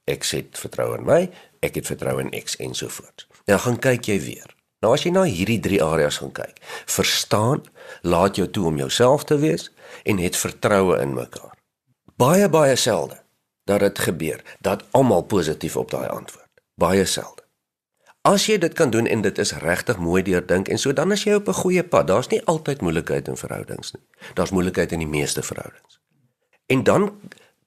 Ek 0.04 0.24
het 0.24 0.58
vertroue 0.58 0.98
in 0.98 1.04
my, 1.04 1.20
ek 1.60 1.80
het 1.80 1.86
vertroue 1.86 2.24
in 2.24 2.32
X 2.44 2.56
en 2.56 2.74
so 2.74 2.88
voort. 2.88 3.26
Nou 3.46 3.58
gaan 3.58 3.78
kyk 3.78 4.08
jy 4.08 4.20
weer. 4.20 4.56
Nou 4.80 4.94
as 4.94 5.02
jy 5.02 5.10
na 5.10 5.26
hierdie 5.26 5.60
drie 5.60 5.82
areas 5.82 6.20
gaan 6.22 6.32
kyk, 6.32 6.60
verstaan, 6.86 7.64
laat 8.02 8.36
jou 8.36 8.48
toe 8.50 8.66
om 8.70 8.78
jouself 8.78 9.24
te 9.24 9.38
wees 9.38 9.72
en 10.04 10.22
het 10.22 10.36
vertroue 10.36 11.00
in 11.02 11.16
mekaar 11.18 11.58
baie 12.18 12.48
baie 12.48 12.76
selde 12.76 13.20
dat 13.64 13.80
dit 13.80 13.98
gebeur 13.98 14.42
dat 14.60 14.84
almal 14.90 15.22
positief 15.22 15.76
op 15.76 15.90
daai 15.90 16.08
antwoord. 16.08 16.48
Baie 16.74 17.04
selde. 17.04 17.37
As 18.22 18.46
jy 18.46 18.58
dit 18.58 18.72
kan 18.74 18.90
doen 18.90 19.06
en 19.06 19.20
dit 19.22 19.38
is 19.38 19.52
regtig 19.52 19.98
mooi 19.98 20.22
deurdink 20.22 20.68
en 20.68 20.78
so 20.78 20.92
dan 20.92 21.12
is 21.12 21.24
jy 21.24 21.34
op 21.34 21.48
'n 21.48 21.60
goeie 21.62 21.84
pad. 21.84 22.06
Daar's 22.06 22.28
nie 22.28 22.44
altyd 22.44 22.80
moeilikheid 22.80 23.28
in 23.28 23.36
verhoudings 23.36 23.92
nie. 23.92 24.02
Daar's 24.34 24.50
moeilikheid 24.50 24.92
in 24.92 24.98
die 24.98 25.06
meeste 25.06 25.42
verhoudings. 25.42 26.00
En 26.66 26.82
dan 26.82 27.20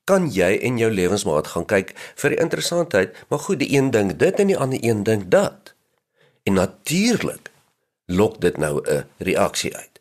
kan 0.04 0.32
jy 0.32 0.58
en 0.62 0.78
jou 0.78 0.92
lewensmaat 0.92 1.48
gaan 1.48 1.66
kyk 1.66 1.94
vir 2.16 2.30
die 2.30 2.40
interessantheid, 2.40 3.16
maar 3.30 3.40
goed, 3.40 3.60
die 3.60 3.72
een 3.78 3.92
ding 3.92 4.16
dit 4.16 4.40
en 4.40 4.48
die 4.48 4.58
ander 4.58 4.80
een 4.82 5.04
ding 5.04 5.28
dat. 5.28 5.74
En 6.44 6.54
natuurlik 6.54 7.52
lok 8.06 8.42
dit 8.42 8.58
nou 8.58 8.82
'n 8.86 9.06
reaksie 9.18 9.76
uit. 9.76 10.00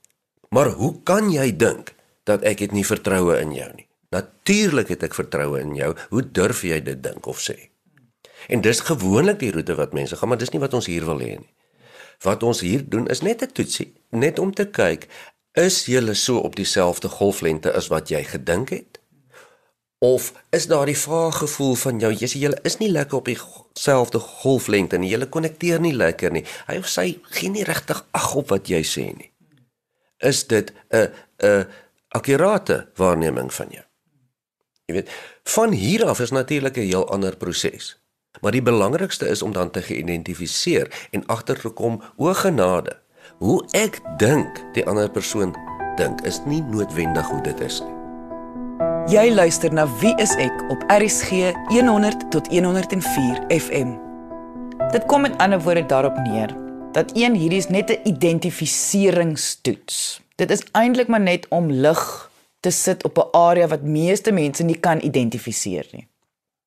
Maar 0.48 0.68
hoe 0.68 1.02
kan 1.02 1.30
jy 1.30 1.56
dink 1.56 1.94
dat 2.24 2.42
ek 2.42 2.58
het 2.58 2.72
nie 2.72 2.86
vertroue 2.86 3.40
in 3.40 3.52
jou 3.54 3.70
nie? 3.74 3.86
Natuurlik 4.10 4.88
het 4.88 5.02
ek 5.02 5.14
vertroue 5.14 5.60
in 5.60 5.74
jou. 5.74 5.96
Hoe 6.08 6.24
durf 6.30 6.62
jy 6.62 6.82
dit 6.82 7.02
dink 7.02 7.26
of 7.26 7.38
sê? 7.38 7.70
En 8.48 8.60
dis 8.60 8.80
gewoonlik 8.80 9.38
die 9.38 9.52
roete 9.52 9.74
wat 9.74 9.92
mense 9.92 10.16
gaan, 10.16 10.28
maar 10.28 10.38
dis 10.38 10.50
nie 10.50 10.60
wat 10.60 10.74
ons 10.74 10.86
hier 10.86 11.04
wil 11.04 11.20
hê 11.20 11.36
nie. 11.38 11.54
Wat 12.20 12.42
ons 12.42 12.60
hier 12.60 12.88
doen 12.88 13.08
is 13.08 13.20
net 13.20 13.42
'n 13.42 13.52
toetsie, 13.52 13.92
net 14.10 14.38
om 14.38 14.54
te 14.54 14.66
kyk, 14.68 15.08
is 15.52 15.86
jy 15.86 16.14
so 16.14 16.38
op 16.38 16.56
dieselfde 16.56 17.08
golflengte 17.08 17.72
as 17.72 17.88
wat 17.88 18.08
jy 18.08 18.22
gedink 18.24 18.68
het? 18.68 19.00
Of 19.98 20.32
is 20.50 20.66
daar 20.66 20.86
die 20.86 20.98
vaag 20.98 21.38
gevoel 21.38 21.74
van 21.74 21.98
jou, 21.98 22.12
jy 22.12 22.26
sê 22.26 22.38
jy 22.40 22.52
is 22.64 22.78
nie 22.78 22.90
lekker 22.90 23.18
op 23.18 23.24
dieselfde 23.24 24.18
golflengte 24.18 24.98
nie, 24.98 25.10
jy 25.10 25.26
konnekteer 25.26 25.80
nie 25.80 25.92
lekker 25.92 26.32
nie. 26.32 26.44
Hy 26.66 26.78
of 26.80 26.88
sy 26.88 27.18
gee 27.36 27.50
nie 27.50 27.64
regtig 27.64 28.06
ag 28.10 28.34
op 28.34 28.48
wat 28.48 28.68
jy 28.68 28.80
sê 28.80 29.16
nie. 29.16 29.30
Is 30.18 30.46
dit 30.46 30.72
'n 30.90 31.12
'n 31.42 31.66
akkurate 32.08 32.88
waarneming 32.96 33.52
van 33.52 33.68
jou? 33.70 33.84
Jy 34.86 34.94
weet, 34.94 35.10
van 35.44 35.72
hier 35.72 36.06
af 36.06 36.20
is 36.20 36.30
natuurlik 36.30 36.76
'n 36.76 36.88
heel 36.88 37.08
ander 37.08 37.36
proses. 37.36 37.99
Maar 38.40 38.52
die 38.52 38.62
belangrikste 38.62 39.28
is 39.28 39.42
om 39.42 39.52
dan 39.52 39.70
te 39.70 39.82
geïdentifiseer 39.82 41.08
en 41.10 41.26
agter 41.26 41.60
te 41.60 41.68
kom 41.68 42.02
o 42.16 42.34
genade. 42.34 42.98
Hoe 43.38 43.64
ek 43.70 44.00
dink 44.18 44.64
die 44.72 44.86
ander 44.86 45.10
persoon 45.10 45.56
dink 45.96 46.20
is 46.28 46.40
nie 46.46 46.62
noodwendig 46.62 47.28
hoe 47.28 47.42
dit 47.42 47.60
is 47.60 47.80
nie. 47.80 47.96
Jy 49.10 49.30
luister 49.34 49.72
na 49.72 49.88
Wie 50.00 50.14
is 50.22 50.36
ek 50.38 50.62
op 50.70 50.84
RSG 50.92 51.30
100 51.72 52.30
tot 52.30 52.46
104 52.52 53.44
FM. 53.48 53.96
Dit 54.92 55.06
kom 55.06 55.20
met 55.26 55.38
ander 55.38 55.60
woorde 55.60 55.86
daarop 55.86 56.16
neer 56.24 56.54
dat 56.92 57.10
een 57.14 57.34
hierdie 57.34 57.58
is 57.58 57.68
net 57.68 57.90
'n 57.90 58.00
identifiseringstoets. 58.08 60.20
Dit 60.36 60.50
is 60.50 60.62
eintlik 60.72 61.08
maar 61.08 61.20
net 61.20 61.48
om 61.48 61.70
lig 61.70 62.30
te 62.60 62.70
sit 62.70 63.04
op 63.04 63.18
'n 63.18 63.36
area 63.36 63.68
wat 63.68 63.82
meeste 63.82 64.32
mense 64.32 64.62
nie 64.62 64.80
kan 64.80 65.02
identifiseer 65.02 65.86
nie. 65.92 66.09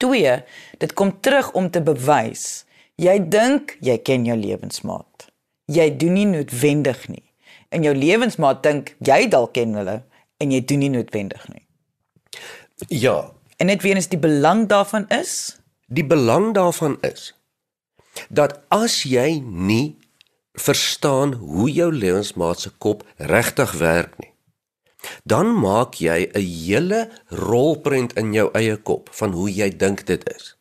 2, 0.03 0.37
dit 0.83 0.95
kom 0.99 1.13
terug 1.23 1.51
om 1.57 1.69
te 1.71 1.81
bewys 1.81 2.65
jy 3.01 3.17
dink 3.33 3.77
jy 3.81 3.97
ken 4.05 4.27
jou 4.27 4.35
lewensmaat. 4.37 5.29
Jy 5.71 5.87
doen 5.97 6.13
nie 6.13 6.27
noodwendig 6.29 7.07
nie. 7.09 7.23
En 7.73 7.85
jou 7.87 7.93
lewensmaat 7.97 8.61
dink 8.65 8.93
jy 9.01 9.23
dalk 9.31 9.55
ken 9.57 9.73
hulle 9.79 10.01
en 10.43 10.51
jy 10.53 10.59
doen 10.67 10.83
nie 10.83 10.91
noodwendig 10.93 11.47
nie. 11.49 11.63
Ja, 12.91 13.31
En 13.63 13.65
net 13.65 13.81
weer 13.81 13.95
eens 13.95 14.09
die 14.11 14.19
belang 14.19 14.67
daarvan 14.67 15.07
is 15.07 15.55
die 15.87 16.05
belang 16.05 16.53
daarvan 16.53 16.97
is 17.01 17.31
dat 18.29 18.59
as 18.67 19.03
jy 19.07 19.39
nie 19.39 19.95
verstaan 20.53 21.31
hoe 21.33 21.69
jou 21.71 21.87
lewensmaat 21.93 22.59
se 22.59 22.71
kop 22.77 23.05
regtig 23.17 23.71
werk 23.79 24.17
nie, 24.19 24.32
dan 25.23 25.55
maak 25.55 25.93
jy 25.93 26.29
'n 26.33 26.39
hele 26.39 27.09
rolprent 27.27 28.13
in 28.13 28.33
jou 28.33 28.49
eie 28.53 28.77
kop 28.77 29.09
van 29.11 29.31
hoe 29.31 29.53
jy 29.53 29.69
dink 29.77 30.05
dit 30.05 30.23
is. 30.35 30.57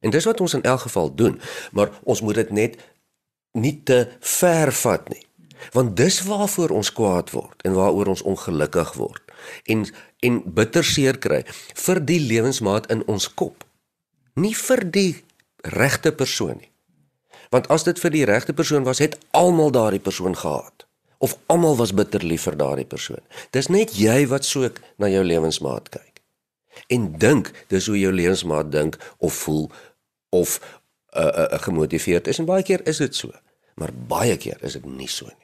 En 0.00 0.10
dis 0.10 0.24
wat 0.24 0.40
ons 0.40 0.54
in 0.54 0.62
elk 0.62 0.80
geval 0.80 1.14
doen, 1.14 1.40
maar 1.72 1.90
ons 2.02 2.20
moet 2.20 2.34
dit 2.34 2.50
net 2.50 2.76
nie 3.52 3.82
te 3.82 4.08
ver 4.20 4.72
vat 4.72 5.08
nie. 5.08 5.26
Want 5.72 5.96
dis 5.96 6.22
waarvoor 6.22 6.70
ons 6.70 6.92
kwaad 6.92 7.30
word 7.30 7.62
en 7.62 7.72
waaroor 7.72 8.06
ons 8.06 8.22
ongelukkig 8.22 8.92
word 8.92 9.22
en 9.64 9.86
en 10.20 10.42
bitter 10.54 10.84
seer 10.84 11.18
kry 11.18 11.44
vir 11.74 12.04
die 12.04 12.20
lewensmaat 12.20 12.86
in 12.90 13.04
ons 13.06 13.34
kop. 13.34 13.64
Nie 14.34 14.54
vir 14.54 14.90
die 14.90 15.24
regte 15.62 16.12
persoon 16.12 16.56
nie. 16.56 16.70
Want 17.50 17.68
as 17.68 17.84
dit 17.84 17.98
vir 17.98 18.10
die 18.10 18.24
regte 18.24 18.52
persoon 18.52 18.84
was, 18.84 18.98
het 18.98 19.18
almal 19.30 19.70
daardie 19.70 20.00
persoon 20.00 20.36
gehaat 20.36 20.86
of 21.18 21.38
almal 21.46 21.76
was 21.76 21.94
bitter 21.94 22.24
lief 22.24 22.46
vir 22.48 22.56
daardie 22.56 22.88
persoon. 22.88 23.22
Dis 23.50 23.70
net 23.72 23.94
jy 23.98 24.24
wat 24.30 24.44
soek 24.44 24.80
na 25.00 25.08
jou 25.12 25.24
lewensmaat 25.24 25.88
kyk. 25.94 26.20
En 26.92 27.12
dink 27.18 27.52
dis 27.72 27.86
hoe 27.86 27.98
jou 27.98 28.12
lewensmaat 28.12 28.72
dink 28.72 28.98
of 29.18 29.34
voel 29.44 29.70
of 30.34 30.58
uh, 31.16 31.22
uh, 31.24 31.46
uh, 31.46 31.62
gemotiveerd 31.62 32.28
is 32.28 32.38
en 32.42 32.48
baie 32.50 32.66
keer 32.66 32.82
is 32.88 33.00
dit 33.02 33.16
so. 33.16 33.32
Maar 33.80 33.94
baie 34.08 34.36
keer 34.36 34.58
is 34.66 34.76
dit 34.78 34.86
nie 34.86 35.08
so 35.10 35.26
nie. 35.30 35.40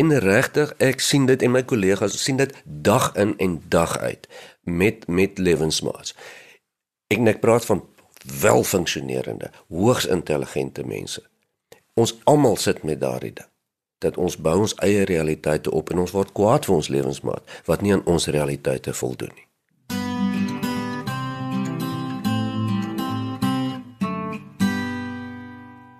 En 0.00 0.12
regtig, 0.22 0.72
ek 0.78 1.02
sien 1.02 1.26
dit 1.26 1.42
en 1.42 1.52
my 1.52 1.64
kollegas 1.66 2.14
sien 2.22 2.38
dit 2.38 2.52
dag 2.64 3.10
in 3.18 3.34
en 3.42 3.58
dag 3.68 3.98
uit 3.98 4.28
met 4.62 5.08
met 5.08 5.38
lewensmaats. 5.38 6.14
Ek 7.10 7.18
net 7.18 7.42
praat 7.42 7.66
van 7.66 7.82
welfunksionerende, 8.40 9.50
hoogs 9.68 10.06
intelligente 10.06 10.86
mense. 10.86 11.22
Ons 11.94 12.14
almal 12.24 12.56
sit 12.60 12.82
met 12.82 13.00
daardie 13.00 13.34
ding 13.34 13.50
dat 13.98 14.16
ons 14.16 14.36
bou 14.36 14.58
ons 14.66 14.74
eie 14.84 15.04
realiteite 15.04 15.70
op 15.70 15.90
en 15.90 16.04
ons 16.04 16.12
word 16.12 16.32
kwaad 16.36 16.68
vir 16.68 16.74
ons 16.76 16.88
lewensmaat 16.92 17.58
wat 17.64 17.82
nie 17.82 17.92
aan 17.96 18.04
ons 18.04 18.26
realiteite 18.26 18.92
voldoen 18.92 19.32
nie. 19.34 19.44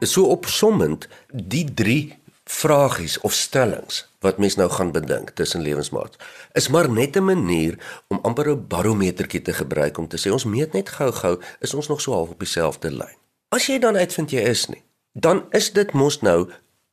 So 0.07 0.29
opsommend 0.31 1.09
die 1.33 1.65
3 1.75 2.15
vragies 2.47 3.17
of 3.27 3.35
stellings 3.35 4.05
wat 4.23 4.39
mens 4.39 4.55
nou 4.55 4.69
gaan 4.71 4.93
bedink 4.95 5.33
tussen 5.35 5.65
lewensmaats 5.67 6.17
is 6.55 6.69
maar 6.69 6.91
net 6.91 7.17
'n 7.17 7.25
manier 7.25 7.75
om 8.09 8.19
amper 8.23 8.51
'n 8.51 8.67
barometertjie 8.69 9.43
te 9.43 9.53
gebruik 9.53 9.99
om 9.99 10.09
te 10.09 10.19
sê 10.19 10.31
ons 10.33 10.45
meet 10.45 10.73
net 10.73 10.89
gou-gou 10.89 11.41
is 11.61 11.75
ons 11.75 11.89
nog 11.89 12.01
so 12.01 12.13
half 12.13 12.29
op 12.29 12.39
dieselfde 12.39 12.91
lyn. 12.91 13.17
As 13.49 13.67
jy 13.67 13.79
dan 13.79 13.97
uitvind 13.97 14.31
jy 14.31 14.41
is 14.41 14.67
nie, 14.67 14.83
dan 15.13 15.47
is 15.51 15.73
dit 15.73 15.93
mos 15.93 16.21
nou 16.21 16.51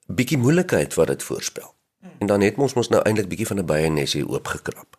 bietjie 0.07 0.37
moeilikheid 0.37 0.93
wat 0.93 1.07
dit 1.07 1.23
voorspel. 1.23 1.73
En 2.19 2.27
dan 2.27 2.41
het 2.41 2.57
ons 2.57 2.73
mos 2.73 2.89
nou 2.89 3.01
eintlik 3.01 3.27
bietjie 3.27 3.47
van 3.47 3.59
'n 3.59 3.65
byenesie 3.65 4.27
oopgekrap. 4.27 4.97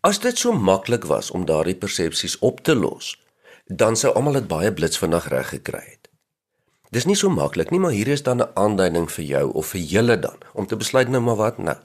As 0.00 0.18
dit 0.18 0.38
so 0.38 0.52
maklik 0.52 1.04
was 1.04 1.30
om 1.30 1.44
daardie 1.44 1.76
persepsies 1.76 2.38
op 2.38 2.60
te 2.60 2.74
los, 2.74 3.22
dan 3.66 3.96
sou 3.96 4.14
almal 4.14 4.32
dit 4.32 4.48
baie 4.48 4.72
blits 4.72 4.98
vinnig 4.98 5.28
reg 5.28 5.48
gekry 5.48 5.84
het. 5.84 6.08
Dis 6.90 7.04
nie 7.04 7.16
so 7.16 7.30
maklik 7.30 7.70
nie, 7.70 7.80
maar 7.80 7.94
hier 7.96 8.08
is 8.08 8.22
dan 8.22 8.42
'n 8.42 8.50
aanduiding 8.54 9.10
vir 9.10 9.24
jou 9.24 9.52
of 9.52 9.66
vir 9.66 9.80
julle 9.80 10.18
dan 10.18 10.36
om 10.52 10.66
te 10.66 10.76
besluit 10.76 11.08
nou 11.08 11.22
maar 11.22 11.36
wat 11.36 11.58
nou. 11.58 11.76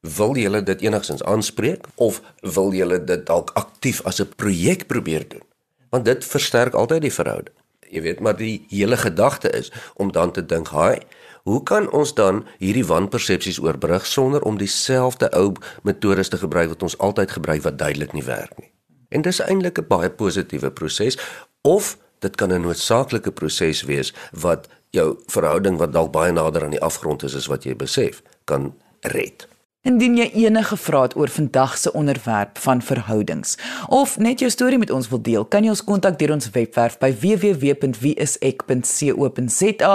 Wil 0.00 0.36
julle 0.36 0.62
dit 0.62 0.80
enigstens 0.80 1.22
aanspreek 1.22 1.86
of 1.94 2.22
wil 2.40 2.72
julle 2.72 3.04
dit 3.04 3.26
dalk 3.26 3.50
aktief 3.54 4.02
as 4.02 4.20
'n 4.20 4.32
projek 4.36 4.86
probeer 4.86 5.28
doen? 5.28 5.46
Want 5.90 6.04
dit 6.04 6.24
versterk 6.24 6.74
altyd 6.74 7.00
die 7.02 7.12
verhouding. 7.12 7.56
Jy 7.90 8.02
weet, 8.02 8.20
maar 8.20 8.36
die 8.36 8.64
hele 8.68 8.96
gedagte 8.96 9.50
is 9.50 9.72
om 9.94 10.12
dan 10.12 10.32
te 10.32 10.46
dink, 10.46 10.68
"Haai, 10.68 10.98
hoe 11.44 11.62
kan 11.62 11.90
ons 11.90 12.14
dan 12.14 12.46
hierdie 12.58 12.86
wanpersepsies 12.86 13.60
oorbrug 13.60 14.06
sonder 14.06 14.42
om 14.42 14.58
dieselfde 14.58 15.30
ou 15.32 15.52
metodes 15.82 16.28
te 16.28 16.36
gebruik 16.36 16.68
wat 16.68 16.82
ons 16.82 16.98
altyd 16.98 17.30
gebruik 17.30 17.62
wat 17.62 17.78
duidelik 17.78 18.12
nie 18.12 18.24
werk 18.24 18.58
nie?" 18.58 18.72
En 19.08 19.22
dis 19.22 19.40
eintlik 19.40 19.78
'n 19.78 19.86
baie 19.88 20.10
positiewe 20.10 20.70
proses 20.70 21.18
of 21.62 21.98
dit 22.18 22.36
kan 22.36 22.52
'n 22.52 22.60
noodsaaklike 22.60 23.32
proses 23.32 23.82
wees 23.82 24.12
wat 24.32 24.68
jou 24.90 25.18
verhouding 25.26 25.78
wat 25.78 25.92
dalk 25.92 26.12
baie 26.12 26.32
nader 26.32 26.64
aan 26.64 26.74
die 26.74 26.82
afgrond 26.82 27.22
is 27.22 27.34
as 27.34 27.46
wat 27.46 27.64
jy 27.64 27.76
besef, 27.76 28.22
kan 28.44 28.74
red. 29.00 29.48
Indien 29.80 30.12
jy 30.18 30.26
enige 30.42 30.76
vrae 30.76 31.06
het 31.06 31.14
oor 31.16 31.30
vandag 31.32 31.78
se 31.80 31.88
onderwerp 31.96 32.58
van 32.60 32.82
verhoudings 32.84 33.54
of 33.88 34.18
net 34.20 34.44
jou 34.44 34.50
storie 34.52 34.76
met 34.78 34.90
ons 34.92 35.08
wil 35.08 35.22
deel, 35.24 35.40
kan 35.48 35.64
jy 35.64 35.72
ons 35.72 35.80
kontak 35.88 36.20
deur 36.20 36.34
ons 36.34 36.50
webwerf 36.52 36.98
by 37.00 37.08
www.wieisek.co.za 37.22 39.94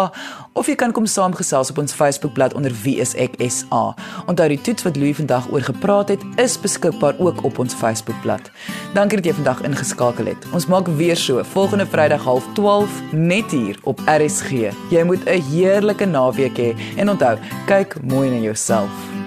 of 0.58 0.66
jy 0.66 0.74
kan 0.82 0.90
kom 0.90 1.06
saamgesels 1.06 1.70
op 1.70 1.78
ons 1.84 1.94
Facebookblad 1.94 2.58
onder 2.58 2.74
wieiseksa. 2.82 3.94
Onthou 4.26 4.50
die 4.56 4.64
toets 4.66 4.82
wat 4.88 4.98
Louis 4.98 5.20
vandag 5.22 5.46
oor 5.54 5.62
gepraat 5.70 6.10
het, 6.16 6.24
is 6.42 6.58
beskikbaar 6.58 7.14
ook 7.22 7.46
op 7.46 7.62
ons 7.62 7.78
Facebookblad. 7.78 8.42
Dankie 8.98 9.22
dat 9.22 9.30
jy 9.30 9.38
vandag 9.38 9.62
ingeskakel 9.70 10.34
het. 10.34 10.42
Ons 10.50 10.66
maak 10.66 10.90
weer 10.98 11.14
so 11.14 11.38
volgende 11.54 11.86
Vrydag 11.86 12.26
12:30 12.26 13.14
net 13.14 13.54
hier 13.54 13.78
op 13.84 14.02
RSG. 14.10 14.74
Jy 14.90 15.04
moet 15.06 15.22
'n 15.30 15.46
heerlike 15.54 16.06
naweek 16.06 16.58
hê 16.58 16.74
he, 16.74 16.76
en 16.98 17.10
onthou, 17.10 17.38
kyk 17.68 18.02
mooi 18.02 18.30
na 18.34 18.42
jouself. 18.42 19.25